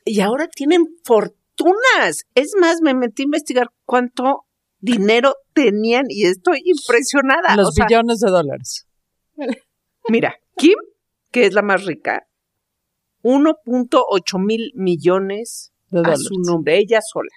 [0.05, 2.23] y ahora tienen fortunas.
[2.35, 4.45] Es más, me metí a investigar cuánto
[4.79, 7.55] dinero tenían y estoy impresionada.
[7.55, 8.87] Los O sea, billones de dólares.
[10.09, 10.77] mira, Kim,
[11.31, 12.27] que es la más rica,
[13.23, 16.23] 1.8 mil millones De a dólares.
[16.27, 17.29] su nombre, ella sola.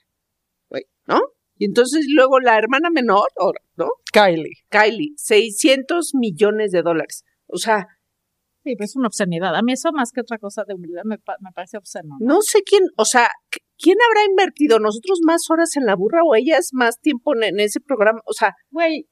[0.68, 1.20] Güey, ¿No?
[1.56, 3.28] Y entonces luego la hermana menor,
[3.76, 3.88] ¿no?
[4.12, 4.54] Kylie.
[4.70, 7.24] Kylie, 600 millones de dólares.
[7.46, 7.86] O sea,
[8.62, 9.56] Sí, pues es una obscenidad.
[9.56, 12.16] A mí eso más que otra cosa de humildad me, pa- me parece obsceno.
[12.20, 14.78] no sé quién, o sea, qu- ¿quién habrá invertido?
[14.78, 18.20] ¿Nosotros más horas en la burra o ellas más tiempo en, en ese programa?
[18.26, 19.06] O sea, Güey,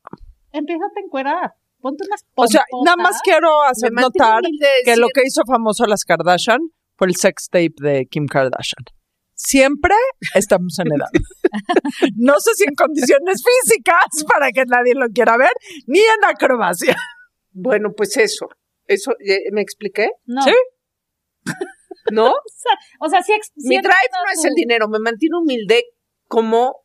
[0.52, 1.52] empieza a encuerar.
[1.80, 2.96] Ponte unas O sea, pompotas.
[2.96, 4.42] nada más quiero hacer notar
[4.84, 6.60] que lo que hizo famoso a las Kardashian
[6.96, 8.84] fue el sex tape de Kim Kardashian.
[9.40, 9.94] Siempre
[10.34, 11.08] estamos en edad.
[12.16, 15.52] No sé si en condiciones físicas para que nadie lo quiera ver,
[15.86, 16.96] ni en acrobacia.
[17.52, 18.48] Bueno, pues eso.
[18.86, 20.10] Eso, ¿eh, ¿me expliqué?
[20.26, 20.42] No.
[20.42, 20.52] ¿Sí?
[22.12, 22.32] ¿No?
[23.00, 25.84] O sea, sí, ex- sí Mi drive no es el dinero, me mantiene humilde
[26.26, 26.82] como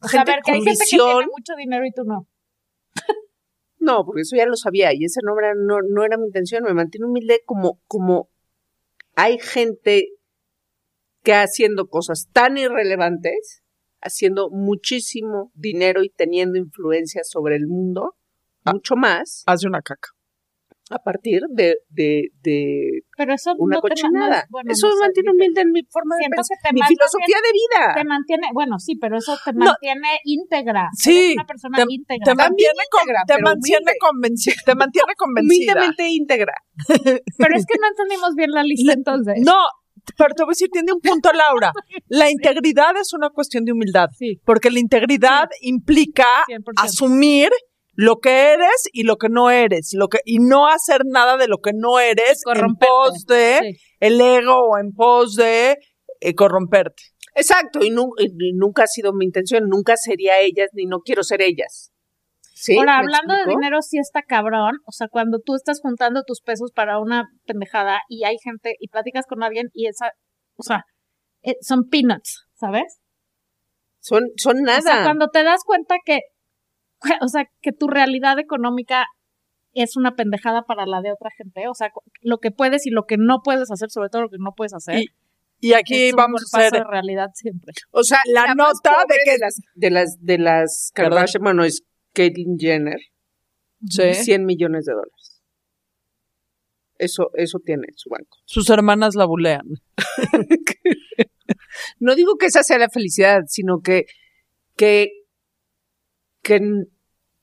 [0.00, 2.28] O sea, a gente ver, que hay gente que tiene mucho dinero y tú no.
[3.78, 6.62] No, porque eso ya lo sabía y esa no era, no, no era mi intención.
[6.62, 8.28] Me mantiene humilde como, como
[9.16, 10.08] hay gente
[11.22, 13.62] que haciendo cosas tan irrelevantes,
[14.00, 18.16] haciendo muchísimo dinero y teniendo influencia sobre el mundo,
[18.64, 18.72] Ah.
[18.72, 20.08] mucho más, Hace una caca.
[20.90, 24.28] a partir de, de, de Pero eso una no te cochinada.
[24.28, 26.80] no es- bueno, eso no me mantiene humilde en mi forma de pensar, te mi
[26.82, 27.94] filosofía de vida.
[27.94, 29.64] te mantiene, bueno, sí, pero eso te No.
[29.66, 30.90] mantiene íntegra.
[30.94, 32.24] Sí, una persona te- íntegra.
[32.24, 34.54] Te mantiene, con- íntegra, te mantiene convencida.
[34.66, 35.72] Te mantiene convencida.
[35.72, 36.54] Humildemente íntegra.
[37.38, 39.34] Pero es que no entendimos bien la lista entonces.
[39.44, 39.56] No,
[40.16, 41.72] pero te voy a decir, tiene un punto, Laura.
[42.08, 44.08] La integridad es una cuestión de humildad.
[44.18, 44.40] Sí.
[44.44, 46.62] Porque la integridad implica 100%.
[46.76, 47.50] asumir
[47.94, 51.46] lo que eres y lo que no eres, lo que y no hacer nada de
[51.46, 52.86] lo que no eres en Corromperte.
[52.90, 53.82] pos de Sí.
[54.00, 55.76] el ego o en pos de
[56.20, 57.02] eh, corromperte.
[57.34, 61.22] Exacto, y, nu- y nunca ha sido mi intención, nunca sería ellas, ni no quiero
[61.22, 61.91] ser ellas.
[62.62, 62.78] ¿Sí?
[62.78, 64.76] Ahora, ¿Me hablando de dinero, sí está cabrón.
[64.86, 68.86] O sea, cuando tú estás juntando tus pesos para una pendejada y hay gente y
[68.86, 70.12] platicas con alguien y esa,
[70.54, 70.84] o sea,
[71.42, 73.00] eh, son peanuts, ¿sabes?
[74.00, 74.78] Son, son nada.
[74.78, 76.20] O sea, cuando te das cuenta que,
[77.20, 79.06] o sea, que tu realidad económica
[79.74, 81.88] es una pendejada para la de otra gente, o sea,
[82.20, 84.72] lo que puedes y lo que no puedes hacer, sobre todo lo que no puedes
[84.74, 84.98] hacer.
[85.00, 85.06] Y,
[85.58, 87.72] y aquí es un vamos a hacer de realidad siempre.
[87.90, 90.90] O sea, la más nota de que- de las, de las, de las.
[90.94, 93.00] Kardashian, bueno, es Caitlyn Jenner,
[93.88, 94.14] Sí.
[94.14, 95.42] 100 millones de dólares.
[96.98, 98.38] Eso, eso tiene su banco.
[98.44, 99.66] sus hermanas la bulean.
[101.98, 104.04] No digo que esa sea la felicidad, sino que,
[104.76, 105.10] que,
[106.42, 106.60] que,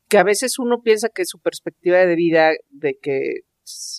[0.08, 3.42] que a veces uno piensa que su perspectiva de vida, de que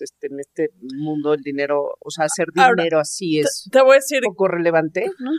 [0.01, 3.93] este, en este mundo el dinero, o sea, hacer Ahora, dinero así es Te voy
[3.93, 5.07] a decir, poco relevante.
[5.19, 5.31] No,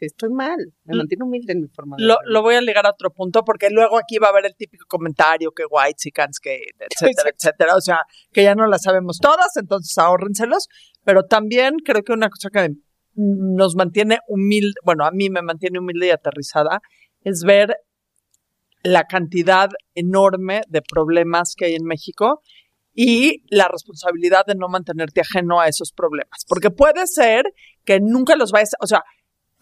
[0.00, 0.58] estoy mal.
[0.84, 3.98] Me mantiene humilde en mi forma lo, voy a ligar a otro punto porque luego
[3.98, 7.76] aquí va a haber el típico comentario que white chicans, que etcétera, etcétera.
[7.76, 8.00] O sea,
[8.32, 10.68] que ya no la sabemos todas, entonces ahórrenselos.
[11.04, 12.74] Pero también creo que una cosa que
[13.14, 16.80] nos mantiene humilde, bueno, a mí me mantiene humilde y aterrizada,
[17.24, 17.76] es ver
[18.82, 22.40] la cantidad enorme de problemas que hay en México
[22.94, 26.44] y la responsabilidad de no mantenerte ajeno a esos problemas.
[26.48, 27.44] Porque puede ser
[27.84, 29.02] que nunca los vayas, o sea,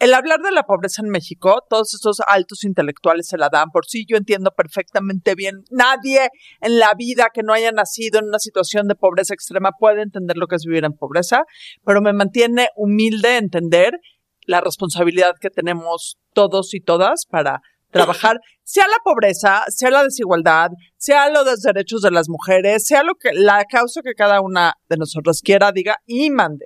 [0.01, 3.69] el hablar de la pobreza en México, todos esos altos intelectuales se la dan.
[3.69, 5.63] Por sí, yo entiendo perfectamente bien.
[5.69, 10.01] Nadie en la vida que no haya nacido en una situación de pobreza extrema puede
[10.01, 11.43] entender lo que es vivir en pobreza,
[11.85, 13.99] pero me mantiene humilde entender
[14.47, 20.69] la responsabilidad que tenemos todos y todas para trabajar, sea la pobreza, sea la desigualdad,
[20.97, 24.97] sea los derechos de las mujeres, sea lo que la causa que cada una de
[24.97, 26.65] nosotros quiera, diga y mande.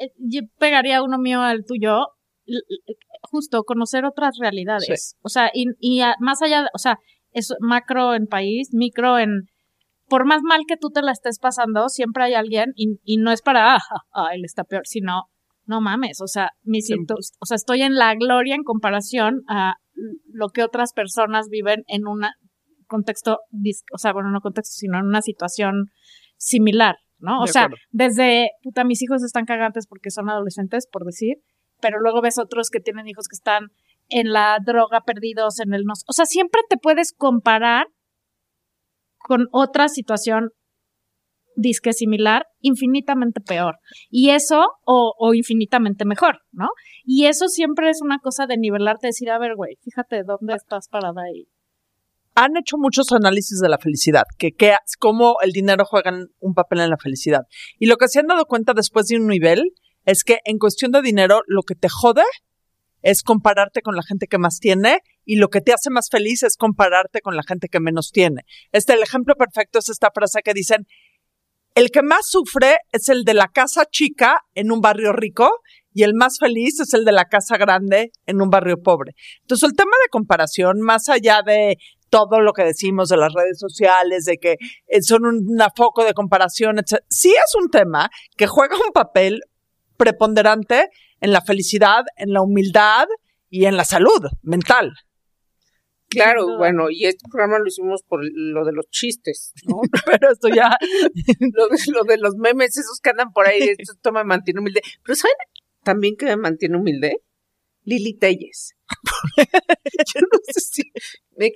[0.00, 2.06] Eh, Yo pegaría uno mío al tuyo,
[3.22, 5.16] justo conocer otras realidades.
[5.22, 6.98] O sea, y, y a- más allá, de- o sea,
[7.32, 9.42] es macro en país, micro en...
[10.08, 13.32] Por más mal que tú te la estés pasando, siempre hay alguien, y, y no
[13.32, 13.80] es para, ah,
[14.14, 15.24] ah, él está peor, sino,
[15.64, 19.74] no mames, o sea, mi situ- o sea, estoy en la gloria en comparación a
[20.32, 22.22] lo que otras personas viven en un
[22.86, 23.40] contexto,
[23.92, 25.86] o sea, bueno, no contexto, sino en una situación
[26.36, 27.40] similar, ¿no?
[27.40, 31.36] O sea, desde, puta, mis hijos están cagantes porque son adolescentes, por decir,
[31.80, 33.68] pero luego ves otros que tienen hijos que están
[34.08, 35.94] en la droga, perdidos en el no.
[36.06, 37.86] O sea, siempre te puedes comparar
[39.18, 40.50] con otra situación
[41.56, 43.78] disque similar, infinitamente peor.
[44.10, 46.68] Y eso, o, o infinitamente mejor, ¿no?
[47.04, 50.88] Y eso siempre es una cosa de nivelarte, decir, a ver, güey, fíjate dónde estás
[50.88, 51.48] parada ahí.
[52.36, 56.80] han hecho muchos análisis de la felicidad, que, que cómo el dinero juega un papel
[56.80, 57.42] en la felicidad.
[57.78, 59.72] Y lo que se han dado cuenta después de un nivel
[60.04, 62.22] es que en cuestión de dinero, lo que te jode
[63.02, 66.42] es compararte con la gente que más tiene y lo que te hace más feliz
[66.42, 68.42] es compararte con la gente que menos tiene.
[68.72, 70.86] Este, el ejemplo perfecto es esta frase que dicen,
[71.76, 75.60] el que más sufre es el de la casa chica en un barrio rico
[75.92, 79.14] y el más feliz es el de la casa grande en un barrio pobre.
[79.42, 81.76] Entonces, el tema de comparación, más allá de
[82.08, 86.02] todo lo que decimos de las redes sociales, de que eh, son un una foco
[86.02, 87.02] de comparación, etc.
[87.10, 88.08] Sí es un tema
[88.38, 89.42] que juega un papel
[89.98, 90.88] preponderante
[91.20, 93.06] en la felicidad, en la humildad
[93.50, 94.94] y en la salud mental.
[96.08, 99.80] Claro, bueno, y este programa lo hicimos por lo de los chistes, ¿no?
[100.06, 100.70] Pero esto ya,
[101.54, 104.60] lo, de, lo de los memes, esos que andan por ahí, esto, esto me mantiene
[104.60, 104.82] humilde.
[105.02, 105.36] Pero ¿saben
[105.82, 107.22] también que me mantiene humilde?
[107.84, 108.74] Lili Telles.
[110.14, 110.82] Yo no sé si
[111.36, 111.52] me,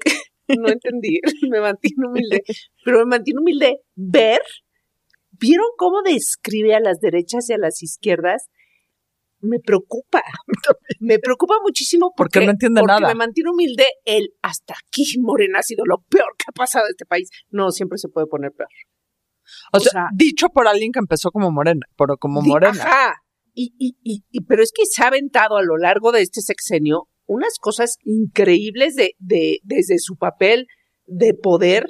[0.59, 2.43] no entendí, me mantiene humilde,
[2.85, 4.41] pero me mantiene humilde ver,
[5.33, 8.47] ¿vieron cómo describe a las derechas y a las izquierdas?
[9.41, 10.23] Me preocupa.
[11.01, 13.09] Me preocupa muchísimo Porque porque, no entiende porque nada.
[13.09, 16.91] me mantiene humilde el hasta aquí Morena ha sido lo peor que ha pasado en
[16.91, 17.31] este país.
[17.51, 18.69] No, siempre se puede poner peor.
[19.73, 22.73] O, O sea, sea- dicho por alguien que empezó como morena, pero como morena.
[22.85, 23.15] Ajá.
[23.55, 26.43] Y, y, y, y- pero es que se ha aventado a lo largo de este
[26.43, 30.67] sexenio unas cosas increíbles de, de, desde su papel
[31.07, 31.87] de poder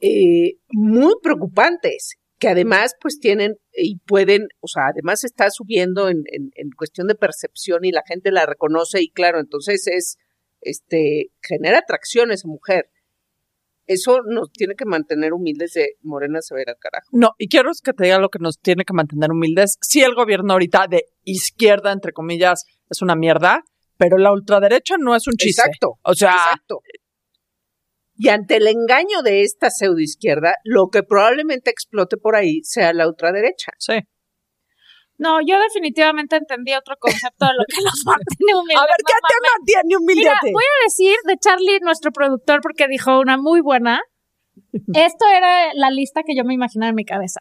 [0.00, 6.24] eh, muy preocupantes que además pues tienen y pueden, o sea, además está subiendo en,
[6.26, 10.16] en, en cuestión de percepción y la gente la reconoce y claro, entonces es,
[10.60, 12.90] este, genera atracción esa mujer.
[13.86, 17.10] Eso nos tiene que mantener humildes de Morena se va a ir al carajo.
[17.12, 19.78] No, y quiero que te diga lo que nos tiene que mantener humildes.
[19.80, 23.62] Sí, el gobierno ahorita de izquierda, entre comillas, es una mierda,
[23.98, 25.62] pero la ultraderecha no es un chiste.
[25.62, 26.00] Exacto.
[26.02, 26.80] O sea, Exacto.
[28.22, 33.08] Y ante el engaño de esta pseudoizquierda, lo que probablemente explote por ahí sea la
[33.08, 33.72] ultraderecha.
[33.78, 33.94] sí.
[35.18, 38.76] No, yo definitivamente entendí otro concepto de lo que nos mantiene humildes.
[38.78, 42.60] A ver, ¿qué no te mantiene humilde Mira, voy a decir de Charlie, nuestro productor,
[42.60, 44.00] porque dijo una muy buena.
[44.94, 47.40] Esto era la lista que yo me imaginaba en mi cabeza.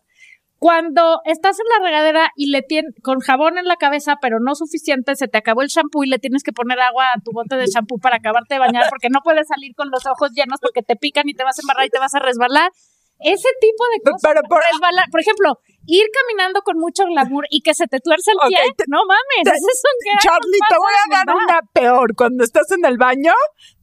[0.62, 4.54] Cuando estás en la regadera y le tienes con jabón en la cabeza, pero no
[4.54, 7.56] suficiente, se te acabó el shampoo y le tienes que poner agua a tu bote
[7.56, 10.84] de shampoo para acabarte de bañar porque no puedes salir con los ojos llenos porque
[10.84, 12.70] te pican y te vas a embarrar y te vas a resbalar.
[13.18, 14.22] Ese tipo de cosas.
[14.22, 15.06] pero por- resbalar.
[15.10, 18.58] Por ejemplo, ir caminando con mucho glamour y que se te tuerce el Ok, pie.
[18.78, 22.16] te- no mames, te- ese es un gran Charlie, te voy a dar una peor.
[22.16, 23.34] Cuando estás en el baño,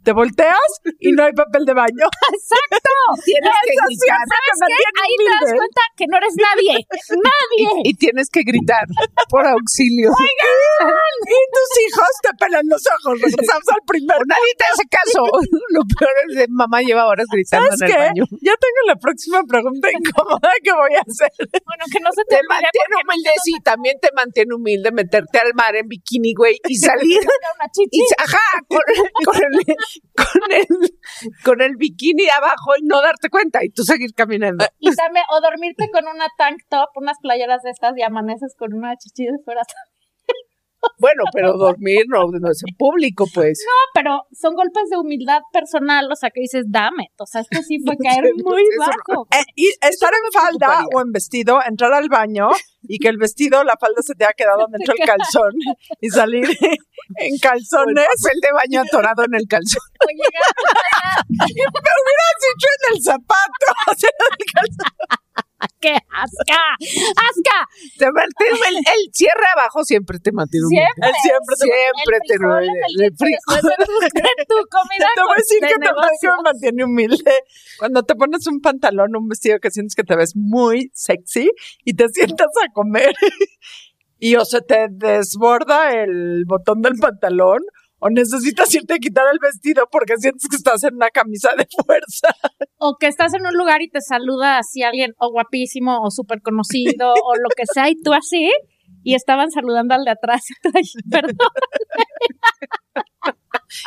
[0.04, 0.56] te volteas
[1.00, 2.06] y no hay papel de baño.
[2.32, 2.90] Exacto.
[3.24, 4.24] Tienes que gritar.
[4.24, 4.84] ¿Sabes qué?
[5.02, 6.74] Ahí te das cuenta que no eres nadie.
[7.28, 7.82] Nadie.
[7.84, 8.84] Y tienes que gritar
[9.28, 10.10] por auxilio.
[10.12, 13.20] Y tus hijos te pelan los ojos.
[13.20, 14.20] Regresamos al primero.
[14.26, 15.24] Nadie te hace caso.
[15.74, 17.98] Lo peor es que mamá lleva horas gritando ¿Sabes en el qué?
[17.98, 18.24] baño.
[18.40, 21.32] Ya tengo la próxima pregunta incómoda que voy a hacer.
[21.66, 25.54] Bueno, que no se te, Te mantiene humilde, sí, también te mantiene humilde meterte al
[25.54, 28.80] mar en bikini, güey, y salir no y ajá, con,
[29.24, 29.76] con el,
[30.14, 30.98] con el
[31.44, 34.64] con el bikini abajo y no darte cuenta y tú seguir caminando.
[34.78, 38.74] Y también, o dormirte con una tank top, unas playeras de estas y amaneces con
[38.74, 39.62] una chichi de fuera.
[40.98, 43.62] Bueno, pero dormir no, no es en público, pues.
[43.66, 47.08] No, pero son golpes de humildad personal, o sea, que dices, dame.
[47.18, 48.86] O sea, esto sí fue caer muy no.
[48.86, 49.26] bajo.
[49.32, 52.48] Eh, y estar en falda o en vestido, entrar al baño
[52.82, 55.52] y que el vestido, la falda se te haya quedado dentro del calzón
[56.00, 56.44] y salir
[57.16, 58.06] en el calzones.
[58.22, 59.82] papel de baño atorado en el calzón.
[60.00, 60.42] O llegar
[61.28, 63.66] Me hubieras dicho en el zapato.
[63.90, 65.27] o sea, en el calzón.
[65.80, 66.62] ¡Qué asca!
[66.78, 67.58] ¡Asca!
[67.98, 70.86] Te mantiene el, el cierre abajo siempre te mantiene humilde.
[70.94, 71.18] Siempre.
[71.22, 73.62] Siempre Siempre te en el frijol.
[73.62, 73.92] de tu,
[74.54, 77.32] tu comida Te voy a decir de que te me mantiene humilde.
[77.78, 81.50] Cuando te pones un pantalón, un vestido que sientes que te ves muy sexy
[81.84, 83.12] y te sientas a comer
[84.18, 87.60] y o se te desborda el botón del pantalón
[88.00, 91.66] o necesitas irte a quitar el vestido porque sientes que estás en una camisa de
[91.84, 92.28] fuerza.
[92.78, 96.40] o que estás en un lugar y te saluda así alguien o guapísimo o súper
[96.42, 98.50] conocido o lo que sea y tú así
[99.04, 100.42] y estaban saludando al de atrás.
[100.74, 101.36] Ay, Perdón,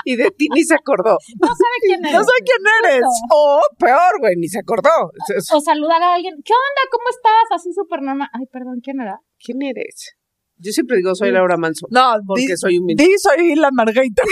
[0.05, 1.17] Y de ti ni se acordó.
[1.39, 2.13] no sabe quién es.
[2.13, 3.03] No sé quién eres.
[3.33, 5.11] O peor, güey, ni se acordó.
[5.35, 6.81] Es- O saludar a alguien, ¿qué onda?
[6.91, 7.59] ¿Cómo estás?
[7.59, 8.29] Así súper normal.
[8.33, 9.19] Ay, perdón, ¿quién era?
[9.43, 10.15] ¿Quién eres?
[10.61, 11.87] Yo siempre digo soy Laura Manso.
[11.89, 13.03] No, Porque di, soy humilde.
[13.03, 14.21] di soy la Margarita.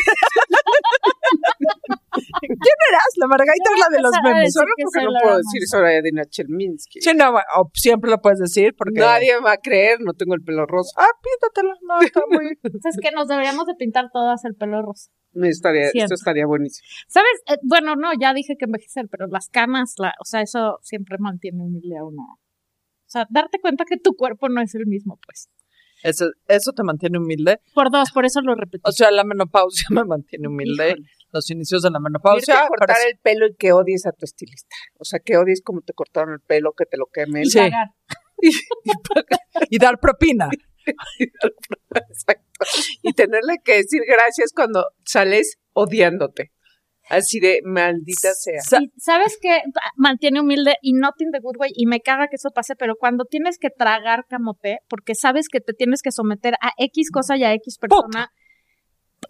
[2.12, 3.12] ¿Quién eras?
[3.18, 4.54] La Margarita es la de los memes.
[4.54, 5.50] Solo que porque no puedo Manso.
[5.52, 7.02] decir Soraya Dina Chelminsky.
[7.02, 9.00] Sí, no, o siempre lo puedes decir porque...
[9.00, 10.92] Nadie me va a creer, no tengo el pelo rosa.
[10.98, 11.74] Ah, píntatelo.
[11.88, 12.58] No, está muy...
[12.90, 15.12] Es que nos deberíamos de pintar todas el pelo rosa.
[15.32, 16.86] Me estaría, esto estaría buenísimo.
[17.08, 17.32] ¿Sabes?
[17.48, 21.18] Eh, bueno, no, ya dije que envejecer, pero las canas, la, o sea, eso siempre
[21.20, 22.24] mantiene humilde a uno.
[22.24, 25.50] O sea, darte cuenta que tu cuerpo no es el mismo, pues.
[26.04, 27.60] Eso, eso te mantiene humilde.
[27.74, 28.82] Por dos, por eso lo repetí.
[28.86, 30.90] O sea, la menopausia me mantiene humilde.
[30.90, 31.10] Híjole.
[31.32, 32.64] Los inicios de la Irte menopausia.
[32.64, 34.76] a cortar el pelo y que odies a tu estilista.
[34.98, 37.46] O sea, que odies como te cortaron el pelo, que te lo quemen.
[37.46, 37.60] Sí.
[37.60, 37.90] Pagar.
[39.70, 40.50] y dar propina.
[42.10, 42.66] Exacto.
[43.04, 46.52] Y tenerle que decir gracias cuando sales odiándote.
[47.10, 48.62] Así de maldita sea.
[48.98, 49.62] ¿Sabes qué?
[49.96, 52.96] Mantiene humilde y not in the good way y me caga que eso pase, pero
[53.00, 57.36] cuando tienes que tragar camote, porque sabes que te tienes que someter a X cosa
[57.38, 58.30] y a X persona,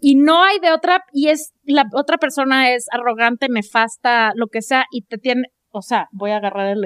[0.00, 4.62] y no hay de otra, y es, la otra persona es arrogante, nefasta, lo que
[4.62, 6.80] sea, y te tiene, o sea, voy a agarrar el,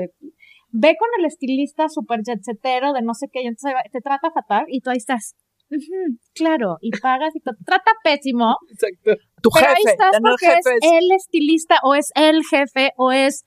[0.71, 4.65] ve con el estilista super jetsetero de no sé qué, y entonces te trata fatal,
[4.69, 5.44] y tú ahí estás, "Ujú,
[6.35, 9.13] claro, y pagas y te trata pésimo, Exacto.
[9.43, 9.91] Tu pero ahí jefe.
[9.91, 10.81] estás porque es jefes.
[10.93, 13.45] el estilista o es el jefe o es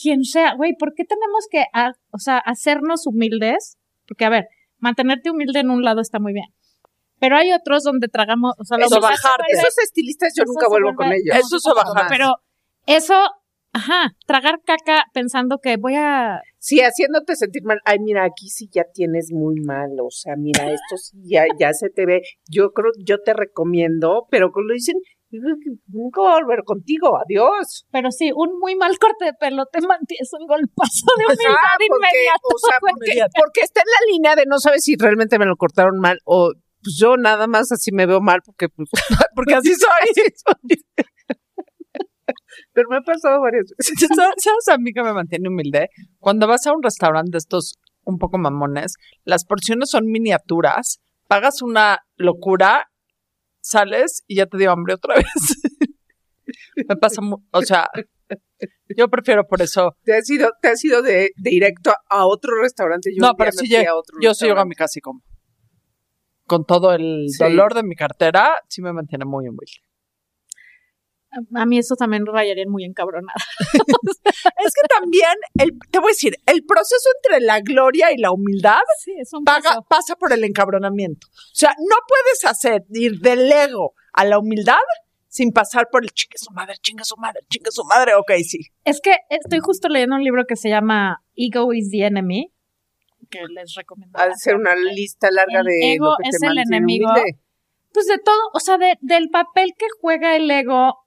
[0.00, 0.54] quien sea.
[0.54, 1.64] Güey, ¿por qué tenemos que,
[2.12, 3.76] o sea, hacernos humildes?
[4.06, 4.46] Porque, a ver,
[4.78, 6.46] mantenerte humilde en un lado está muy bien.
[7.20, 9.14] Pero hay otros donde tragamos, o sea, vuelve-
[9.50, 11.36] Esos estilistas yo nunca vuelvo con ellos.
[11.36, 12.06] Eso es bajar.
[12.08, 12.34] Pero
[12.86, 13.14] eso,
[13.72, 17.78] ajá, tragar caca pensando que voy a Sí, haciéndote sentir mal.
[17.84, 19.90] Ay, mira, aquí sí ya tienes muy mal.
[20.02, 22.22] O sea, mira, esto sí ya, ya se te ve.
[22.50, 24.96] Yo creo, yo te recomiendo, pero cuando dicen,
[25.86, 27.86] nunca voy a volver contigo, adiós.
[27.92, 31.76] Pero sí, un muy mal corte de pelo te mantienes un golpazo de humildad Ajá,
[31.88, 32.48] porque, inmediato.
[32.54, 32.92] o sea, güey.
[32.94, 36.18] porque, porque está en la línea de no sabes si realmente me lo cortaron mal
[36.24, 36.52] o
[36.82, 38.88] pues yo nada más así me veo mal porque pues,
[39.34, 41.06] Porque así soy.
[42.72, 43.94] Pero me ha pasado varias veces.
[44.38, 45.88] ¿Sabes a mí que me mantiene humilde?
[46.18, 48.94] Cuando vas a un restaurante de estos un poco mamones,
[49.24, 52.86] las porciones son miniaturas, pagas una locura,
[53.60, 55.26] sales y ya te dio hambre otra vez.
[56.88, 57.20] me pasa,
[57.52, 57.88] o sea,
[58.96, 59.94] yo prefiero por eso.
[60.04, 63.10] Te has ido, te has ido de, de directo a otro restaurante.
[63.14, 65.22] Yo no, pero sí a otro yo sí llego a mi casa y como.
[66.46, 67.44] Con todo el Sí.
[67.44, 69.82] dolor de mi cartera, sí me mantiene muy humilde.
[71.54, 73.34] A mí eso también rayaría muy encabronada.
[74.64, 78.30] Es que también, el, te voy a decir, el proceso entre la gloria y la
[78.32, 79.12] humildad Sí,
[79.44, 81.26] paga- pasa por el encabronamiento.
[81.28, 84.76] O sea, no puedes hacer ir del ego a la humildad
[85.28, 88.14] sin pasar por el chingue su madre, chingue su madre, chingue su madre.
[88.14, 88.60] Ok, sí.
[88.84, 92.50] Es que estoy justo leyendo un libro que se llama Ego is the Enemy,
[93.30, 94.18] que les recomiendo.
[94.18, 97.10] De ser una lista larga El de ego lo que es te el enemigo.
[97.10, 97.38] humilde.
[97.92, 100.98] Pues de todo, o sea, de- del papel que juega el ego.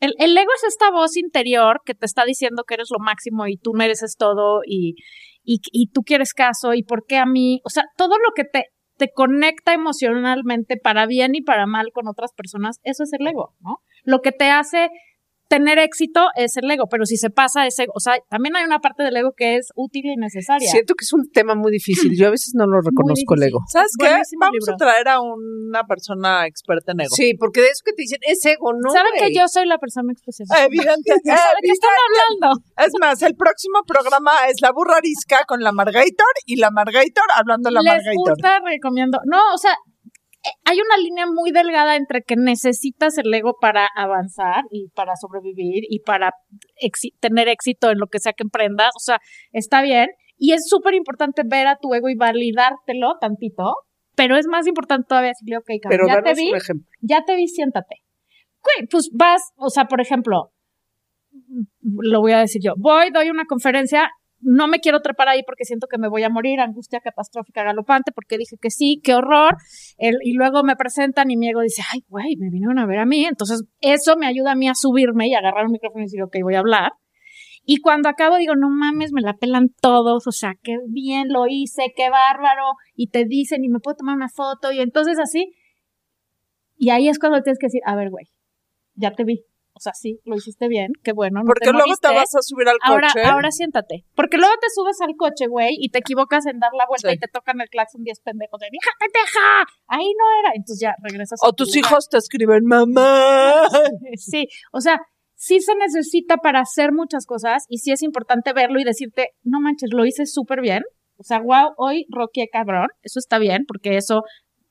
[0.00, 3.56] El, ego es esta voz interior que te está diciendo que eres lo máximo y
[3.56, 4.94] tú mereces todo y,
[5.42, 7.60] y, y tú quieres caso y por qué a mí.
[7.64, 8.66] O sea, todo lo que te,
[8.96, 13.54] te conecta emocionalmente para bien y para mal con otras personas, eso es el ego,
[13.60, 13.78] ¿no?
[14.04, 14.90] Lo que te hace
[15.48, 18.80] tener éxito es el ego, pero si se pasa ese, o sea, también hay una
[18.80, 20.70] parte del ego que es útil y necesaria.
[20.70, 22.12] Siento que es un tema muy difícil.
[22.16, 23.60] Yo a veces no lo reconozco el ego.
[23.68, 24.08] ¿Sabes qué?
[24.08, 24.74] Buenísimo Vamos libro.
[24.74, 27.14] a traer a una persona experta en ego.
[27.14, 28.90] Sí, porque de eso que te dicen es ego, ¿no?
[28.90, 30.48] ¿Saben que yo soy la persona especial?
[30.66, 31.12] Evidente.
[31.24, 31.32] ¿De
[31.62, 32.60] qué están hablando?
[32.78, 37.24] Es más, el próximo programa es la burra arisca con la Margator y la Margator
[37.34, 38.14] hablando a la Les Margator.
[38.16, 39.18] gusta, recomiendo.
[39.26, 39.76] No, o sea,
[40.64, 45.84] hay una línea muy delgada entre que necesitas el ego para avanzar y para sobrevivir
[45.88, 46.32] y para
[47.20, 48.90] tener éxito en lo que sea que emprendas.
[48.96, 49.18] O sea,
[49.52, 50.08] está bien.
[50.38, 53.74] Y es súper importante ver a tu ego y validártelo tantito.
[54.14, 56.52] Pero es más importante todavía decirle, ok, cabrón, Pero ya te vi,
[57.02, 57.96] ya te vi, siéntate.
[58.90, 60.52] Pues vas, o sea, por ejemplo,
[61.82, 65.64] lo voy a decir yo, voy, doy una conferencia, no me quiero trepar ahí porque
[65.64, 69.56] siento que me voy a morir, angustia catastrófica galopante, porque dije que sí, qué horror,
[69.98, 73.06] y luego me presentan y mi ego dice, ay, güey, me vinieron a ver a
[73.06, 76.22] mí, entonces eso me ayuda a mí a subirme y agarrar un micrófono y decir,
[76.22, 76.92] ok, voy a hablar.
[77.64, 81.46] Y cuando acabo digo, no mames, me la pelan todos, o sea, qué bien lo
[81.48, 85.52] hice, qué bárbaro, y te dicen, y me puedo tomar una foto, y entonces así,
[86.76, 88.26] y ahí es cuando tienes que decir, a ver, güey,
[88.94, 89.44] ya te vi.
[89.76, 91.40] O sea, sí, lo hiciste bien, qué bueno.
[91.40, 93.26] No Porque te luego te vas a subir al Ahora, coche.
[93.26, 94.06] ahora siéntate.
[94.14, 97.16] Porque luego te subes al coche, güey, y te equivocas en dar la vuelta Sí.
[97.16, 99.64] y te tocan el claxon 10 pendejos de ¡Hija, pendeja!
[99.88, 100.52] Ahí no era.
[100.54, 101.42] Entonces ya regresas.
[101.42, 101.90] a o tu tus lugar.
[101.92, 103.64] hijos te escriben, mamá.
[104.16, 104.98] Sí, o sea,
[105.34, 109.60] sí se necesita para hacer muchas cosas y sí es importante verlo y decirte, no
[109.60, 110.84] manches, lo hice súper bien.
[111.18, 112.88] O sea, wow, hoy Rocky cabrón.
[113.02, 114.22] Eso está bien porque eso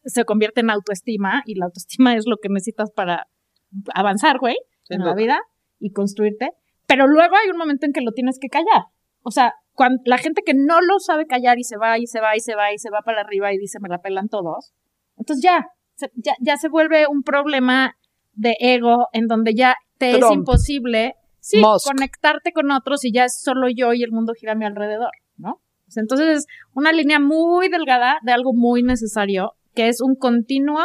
[0.03, 3.28] se convierte en autoestima y la autoestima es lo que necesitas para
[3.93, 4.56] avanzar, güey,
[4.90, 5.40] en la vida
[5.80, 6.52] y construirte.
[6.88, 8.84] Pero luego hay un momento en que lo tienes que callar.
[9.24, 12.22] O sea, cuando la gente que no lo sabe callar y se va y se
[12.22, 14.74] va y se va y se va para arriba y dice me la pelan todos,
[15.18, 15.66] entonces ya,
[15.96, 17.96] se- ya, ya se vuelve un problema
[18.34, 21.88] de ego en donde ya te es imposible sí, Musk.
[21.88, 25.12] conectarte con otros y ya es solo yo y el mundo gira a mi alrededor,
[25.38, 25.62] ¿no?
[25.96, 30.82] Entonces es una línea muy delgada de algo muy necesario, que es un continuo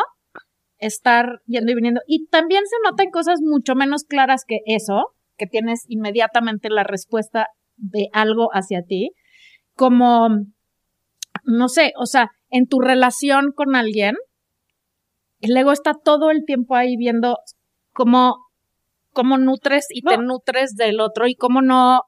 [0.81, 2.01] estar yendo y viniendo.
[2.07, 7.49] Y también se notan cosas mucho menos claras que eso, que tienes inmediatamente la respuesta
[7.77, 9.13] de algo hacia ti,
[9.75, 10.29] como,
[11.45, 14.17] no sé, o sea, en tu relación con alguien,
[15.41, 17.39] el ego está todo el tiempo ahí viendo
[17.93, 18.37] cómo,
[19.13, 22.03] cómo nutres y te nutres del otro y cómo no...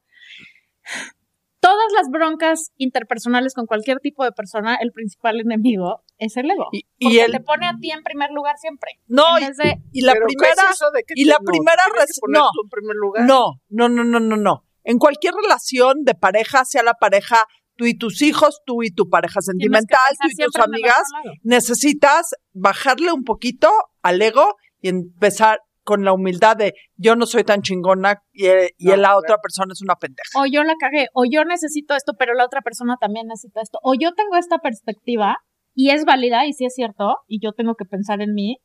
[1.61, 6.69] Todas las broncas interpersonales con cualquier tipo de persona, el principal enemigo es el ego.
[6.73, 8.91] Y, y el, te pone a ti en primer lugar siempre.
[9.07, 11.45] no, y, de, y la Pero ¿qué primera, es de que y te- la no,
[11.45, 11.83] primera
[12.29, 12.49] no.
[12.63, 13.25] en primer lugar?
[13.27, 14.65] no, no, no, no, no, no.
[14.85, 17.47] En cualquier relación de pareja, sea la pareja,
[17.77, 21.03] tú y tus hijos, tú y tu pareja sentimental, tú y tus amigas,
[21.43, 23.71] necesitas bajarle un poquito
[24.03, 28.47] al ego y empezar con la humildad de yo no soy tan chingona y,
[28.79, 30.39] y No, la otra persona es una pendeja.
[30.41, 33.79] O yo la cagué, o yo necesito esto, pero la otra persona también necesita esto.
[33.83, 35.39] O yo tengo esta perspectiva
[35.75, 38.59] y es válida y sí es cierto y yo tengo que pensar en mí,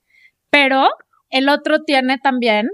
[0.49, 0.87] pero
[1.29, 2.67] el otro tiene también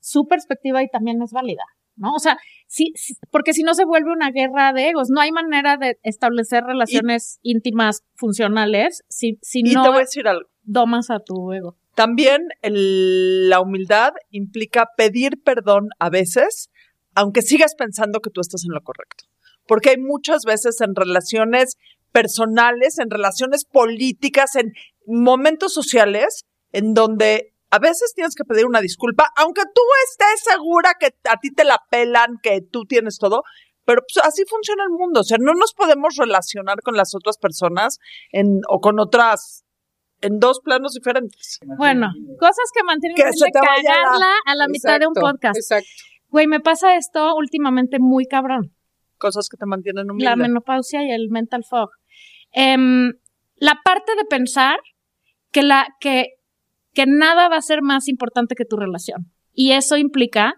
[0.00, 1.64] su perspectiva y también es válida,
[1.96, 2.12] ¿no?
[2.14, 5.32] O sea, sí, sí, porque si no se vuelve una guerra de egos, no hay
[5.32, 10.48] manera de establecer relaciones íntimas funcionales si, si Y no te voy a decir algo.
[10.62, 11.76] domas a tu ego.
[11.94, 16.68] También el- la humildad implica pedir perdón a veces,
[17.14, 19.24] aunque sigas pensando que tú estás en lo correcto.
[19.66, 21.76] Porque hay muchas veces en relaciones
[22.12, 24.72] personales, en relaciones políticas, en
[25.06, 30.92] momentos sociales, en donde a veces tienes que pedir una disculpa, aunque tú estés segura
[30.98, 33.42] que a ti te la pelan, que tú tienes todo.
[33.84, 35.20] Pero pues, así funciona el mundo.
[35.20, 37.98] O sea, no nos podemos relacionar con las otras personas
[38.32, 39.64] en, o con otras
[40.20, 41.58] en dos planos diferentes.
[41.78, 45.14] Bueno, cosas que mantienen Que se te vaya la- cagarla a la mitad de un
[45.14, 45.56] podcast.
[45.56, 45.88] Exacto.
[46.28, 48.74] Güey, me pasa esto últimamente muy cabrón.
[49.18, 50.36] Cosas que te mantienen La humilde.
[50.36, 51.90] menopausia y el mental fog.
[52.52, 53.12] Em,
[53.56, 54.78] la parte de pensar
[55.50, 56.34] que la que
[56.94, 60.54] que nada va a ser más importante que tu relación y eso implica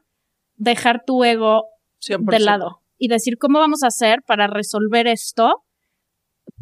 [0.56, 1.64] dejar tu ego
[2.00, 2.30] 100%.
[2.30, 5.64] de lado y decir cómo vamos a hacer para resolver esto.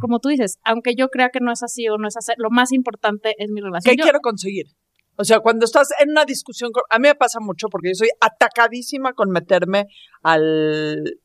[0.00, 2.50] Como tú dices, aunque yo crea que no es así o no es así, lo
[2.50, 3.92] más importante es mi relación.
[3.94, 4.66] ¿Qué Yo- quiero conseguir?
[5.16, 7.94] O sea, cuando estás en una discusión, con- a mí me pasa mucho porque yo
[7.94, 9.86] soy atacadísima con meterme
[10.22, 11.18] al,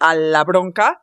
[0.00, 1.02] a la bronca.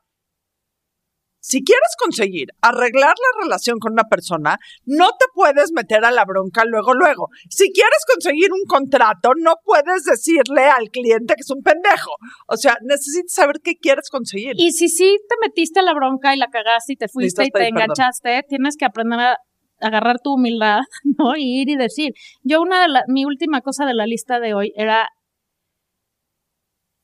[1.39, 6.25] Si quieres conseguir arreglar la relación con una persona, no te puedes meter a la
[6.25, 7.29] bronca luego, luego.
[7.49, 12.11] Si quieres conseguir un contrato, no puedes decirle al cliente que es un pendejo.
[12.47, 14.53] O sea, necesitas saber qué quieres conseguir.
[14.57, 17.45] Y si sí te metiste a la bronca y la cagaste y te fuiste y
[17.45, 17.81] te perdón.
[17.81, 19.37] enganchaste, tienes que aprender a
[19.79, 20.79] agarrar tu humildad,
[21.17, 21.35] ¿no?
[21.37, 22.13] Y ir y decir.
[22.43, 25.07] Yo una de las, mi última cosa de la lista de hoy era,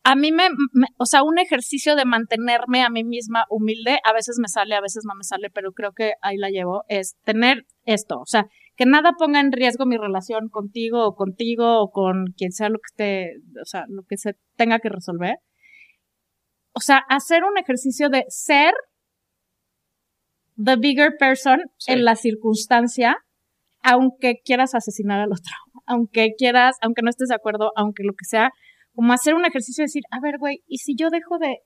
[0.04, 4.14] a mí me, me- o sea, un ejercicio de mantenerme a mí misma humilde, a
[4.14, 7.16] veces me sale, a veces no me sale, pero creo que ahí la llevo, es
[7.24, 8.46] tener esto, o sea,
[8.76, 12.80] que nada ponga en riesgo mi relación contigo o contigo o con quien sea lo
[12.80, 13.32] que esté,
[13.62, 15.36] o sea, lo que se tenga que resolver
[16.76, 18.74] o sea, hacer un ejercicio de ser
[20.58, 21.92] the bigger person Sí.
[21.94, 23.18] en la circunstancia,
[23.84, 25.54] aunque quieras asesinar al otro,
[25.86, 28.50] aunque quieras, aunque no estés de acuerdo, aunque lo que sea,
[28.96, 31.60] como hacer un ejercicio de decir, a ver, güey, ¿y si yo dejo de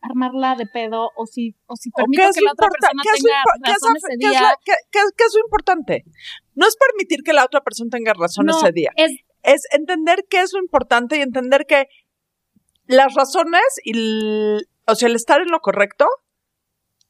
[0.00, 3.96] armarla de pedo o si, o si ¿O permito que la otra persona tenga razón
[3.96, 4.54] ese qué es día?
[4.64, 5.00] qué-
[5.34, 6.04] lo importante?
[6.54, 8.90] No es permitir que la otra persona tenga razón No, ese día.
[8.96, 9.12] es
[9.42, 11.86] es entender qué es lo importante y entender que
[12.86, 16.06] las razones y el, o sea, el estar en lo correcto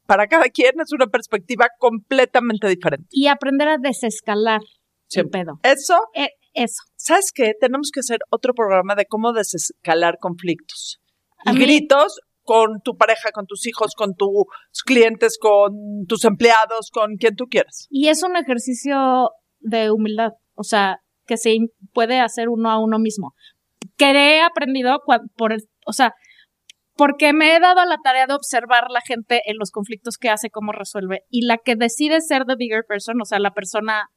[0.07, 3.07] para cada quien es una perspectiva completamente diferente.
[3.11, 4.69] y aprender a desescalar el
[5.09, 5.43] Siempre.
[5.45, 5.59] pedo.
[5.63, 6.83] Eso, E- eso.
[6.97, 7.53] ¿sabes qué?
[7.61, 11.01] Tenemos que hacer otro programa de cómo desescalar conflictos.
[11.45, 17.17] Y gritos con tu pareja, con tus hijos, con tus clientes, con tus empleados, con
[17.17, 17.87] quien tú quieras.
[17.91, 19.31] Y es un ejercicio
[19.61, 21.57] de humildad, o sea, que se
[21.93, 23.35] puede hacer uno a uno mismo.
[23.97, 25.01] Que he aprendido
[25.37, 26.15] por, el- o sea,
[26.95, 30.31] porque me he dado a la tarea de observar la gente en los conflictos que
[30.31, 31.21] hace, cómo resuelve.
[31.31, 34.09] Y la que decide ser the bigger person, o sea, la persona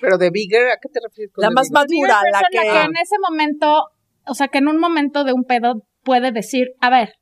[0.00, 1.32] Pero de bigger, ¿a qué te refieres?
[1.32, 1.74] con La más bigger?
[2.08, 2.80] madura, la person, que...
[2.84, 3.84] en ese momento,
[4.26, 7.14] o sea, que en un momento de un pedo puede decir, a ver,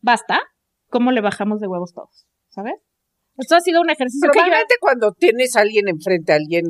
[0.00, 0.40] basta,
[0.88, 2.26] ¿cómo le bajamos de huevos todos?
[2.48, 2.74] ¿Sabes?
[3.38, 6.64] Esto ha sido un ejercicio que yo Probablemente cuando tienes a alguien enfrente, a alguien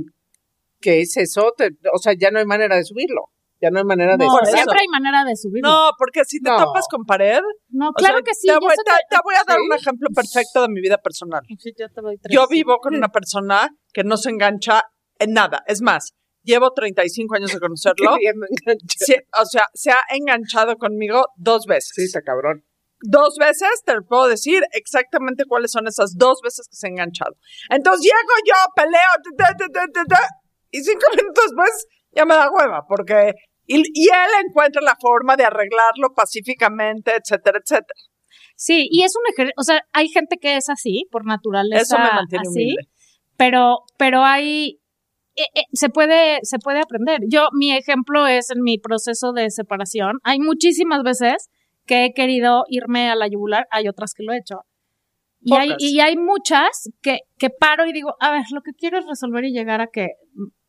[0.80, 3.26] que es eso, te- o sea, ya no hay manera de subirlo.
[3.62, 4.52] Ya no hay manera de No, eso.
[4.54, 5.68] siempre hay manera de subirlo.
[5.68, 6.56] No, porque si te No.
[6.56, 8.46] topas con pared, No, o claro sea, que sí.
[8.46, 9.62] Te voy, te- te voy a dar sí.
[9.68, 11.42] un ejemplo perfecto de mi vida personal.
[11.58, 12.34] Sí, yo te doy tres.
[12.34, 14.82] Yo vivo con una persona que no se engancha en
[15.28, 15.62] nada.
[15.66, 18.14] Es más, llevo 35 años de conocerlo.
[18.14, 19.06] Queriendo enganchar.
[19.06, 21.92] Sí, o sea, se ha enganchado conmigo dos veces.
[21.94, 22.64] Sí, está cabrón.
[23.02, 26.90] Dos veces te lo puedo decir exactamente cuáles son esas dos veces que se ha
[26.90, 27.34] enganchado.
[27.70, 30.28] Entonces llego yo, peleo, ta, ta, ta, ta, ta, ta,
[30.70, 33.32] y cinco minutos después ya me da hueva, porque.
[33.66, 37.94] Y, y él encuentra la forma de arreglarlo pacíficamente, etcétera, etcétera.
[38.56, 41.82] Sí, y es un ejercicio, o sea, hay gente que es así, por naturaleza.
[41.82, 42.88] Eso me mantiene así, humilde.
[43.36, 44.79] Pero, pero hay,
[45.40, 47.20] eh, eh, se puede, se puede aprender.
[47.28, 50.18] Yo, mi ejemplo es en mi proceso de separación.
[50.22, 51.50] Hay muchísimas veces
[51.86, 54.60] que he querido irme a la yugular, hay otras que lo he hecho.
[55.42, 58.98] Y hay, y hay muchas que, que paro y digo, a ver, lo que quiero
[58.98, 60.10] es resolver y llegar a que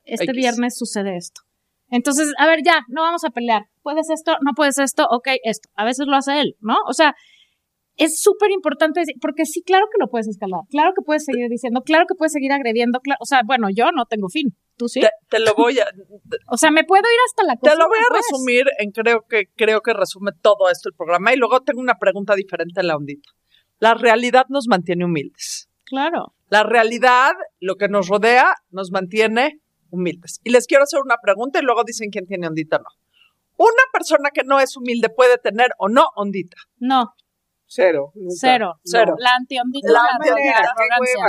[0.06, 0.36] este X.
[0.36, 1.42] viernes sucede esto.
[1.90, 3.64] Entonces, a ver, ya, no vamos a pelear.
[3.84, 4.38] ¿Puedes esto?
[4.42, 5.06] ¿No puedes esto?
[5.12, 5.70] Ok, esto.
[5.76, 6.76] A veces lo hace él, ¿no?
[6.88, 7.16] O sea,
[8.04, 11.82] es súper importante, porque sí, claro que lo puedes escalar, claro que puedes seguir diciendo,
[11.82, 14.99] claro que puedes seguir agrediendo, cla- o sea, bueno, yo no tengo fin, tú sí.
[15.02, 15.86] Te, te lo voy a,
[16.52, 19.45] O sea, me puedo ir hasta la te lo voy a resumir en creo que
[19.56, 22.95] creo que resume todo esto el programa y luego tengo una pregunta diferente en la
[22.95, 23.30] ondita.
[23.80, 25.68] La realidad nos mantiene humildes.
[25.86, 26.34] Claro.
[26.49, 30.39] La realidad, lo que nos rodea, nos mantiene humildes.
[30.43, 32.89] Y les quiero hacer una pregunta y luego dicen quién tiene ondita o no.
[33.58, 36.58] ¿Una persona que no es humilde puede tener o no ondita?
[36.80, 37.14] No,
[37.74, 38.12] Cero.
[38.16, 38.36] nunca.
[38.38, 38.74] cero.
[38.84, 39.16] Cero.
[39.18, 40.62] La antiondita La la, manera,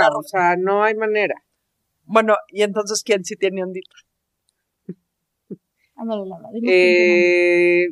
[0.01, 1.35] la o sea, no hay manera.
[2.03, 3.95] Bueno, y entonces, ¿quién sí tiene ondita?
[5.95, 7.87] Ándale, Laura, dime Eh,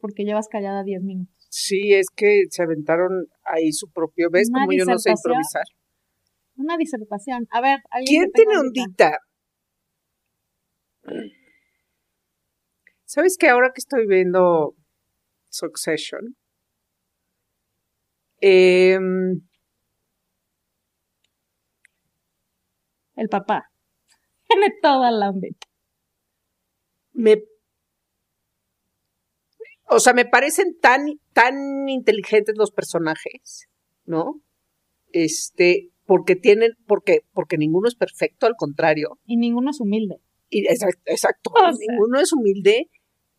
[0.00, 1.34] porque llevas callada 10 minutos.
[1.50, 4.30] sí, es que se aventaron ahí su propio.
[4.30, 5.64] ¿Ves Una como yo no sé improvisar?
[6.56, 7.46] Una disertación.
[7.50, 9.18] A ver, ¿alguien ¿Quién tiene ondita?
[13.04, 14.74] ¿Sabes que ahora que estoy viendo
[15.50, 16.34] Succession?
[18.40, 19.40] Em,
[23.16, 23.70] El papá.
[24.48, 25.66] Tiene toda la ondita.
[27.12, 27.42] me
[29.88, 33.68] o sea, me parecen tan tan inteligentes los personajes,
[34.04, 34.42] ¿no?
[35.12, 39.18] Este, porque tienen porque porque ninguno es perfecto, al contrario.
[39.24, 40.16] Y ninguno es humilde.
[40.50, 41.72] Y exacto, exacto, O sea.
[41.88, 42.90] ninguno es humilde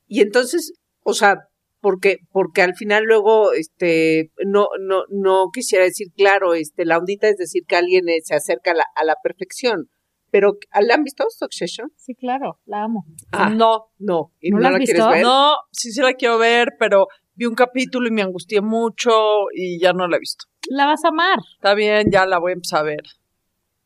[0.08, 0.74] y entonces,
[1.04, 1.47] o sea,
[1.82, 7.28] porque porque al final luego este no no no quisiera decir claro, este la ondita
[7.28, 9.90] es decir que alguien eh, se acerca a la, a la perfección,
[10.32, 11.92] pero ¿la han visto Succession?
[11.96, 13.06] Sí, claro, la amo.
[13.32, 15.10] Ah, no, no, ¿y ¿No no, la has la quieres visto?
[15.10, 15.24] ver?
[15.24, 19.12] no, sí, sí la quiero ver, pero vi un capítulo y me angustié mucho
[19.54, 20.46] y ya no la he visto.
[20.70, 21.40] La vas a amar.
[21.56, 23.04] Está bien, ya la voy a empezar a ver.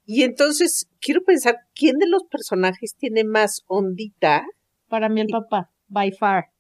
[0.05, 4.43] Y entonces quiero pensar quién de los personajes tiene más ondita.
[4.89, 6.50] Para mí el papá, by far.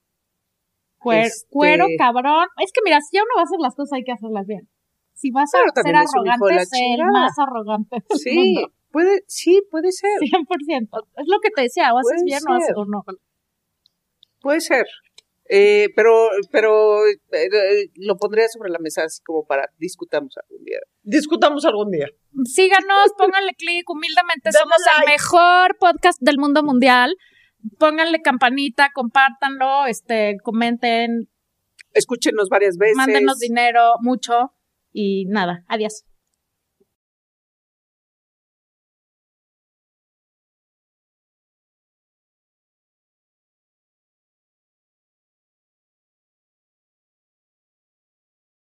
[1.03, 2.47] Este- Cuero, cabrón.
[2.63, 4.69] Es que mira, si ya uno va a hacer las cosas, hay que hacerlas bien.
[5.13, 7.11] Si vas a ser arrogante, chingada.
[7.11, 8.73] más arrogante del Sí, mundo.
[8.91, 11.07] puede, sí, puede ser, 100%.
[11.17, 12.75] Es lo que te decía, o haces bien o haces ser.
[12.77, 13.03] o no.
[14.41, 14.85] puede ser.
[15.53, 20.79] Eh, pero, pero eh, lo pondría sobre la mesa así como para discutamos algún día.
[21.03, 22.07] Discutamos algún día.
[22.45, 27.15] Síganos, pónganle clic, humildemente somos el mejor podcast del mundo mundial.
[27.77, 31.29] Pónganle campanita, compártanlo, este, comenten,
[31.93, 32.95] Escúchenos varias veces.
[32.95, 34.53] mándenos dinero, mucho
[34.91, 36.05] y nada, adiós.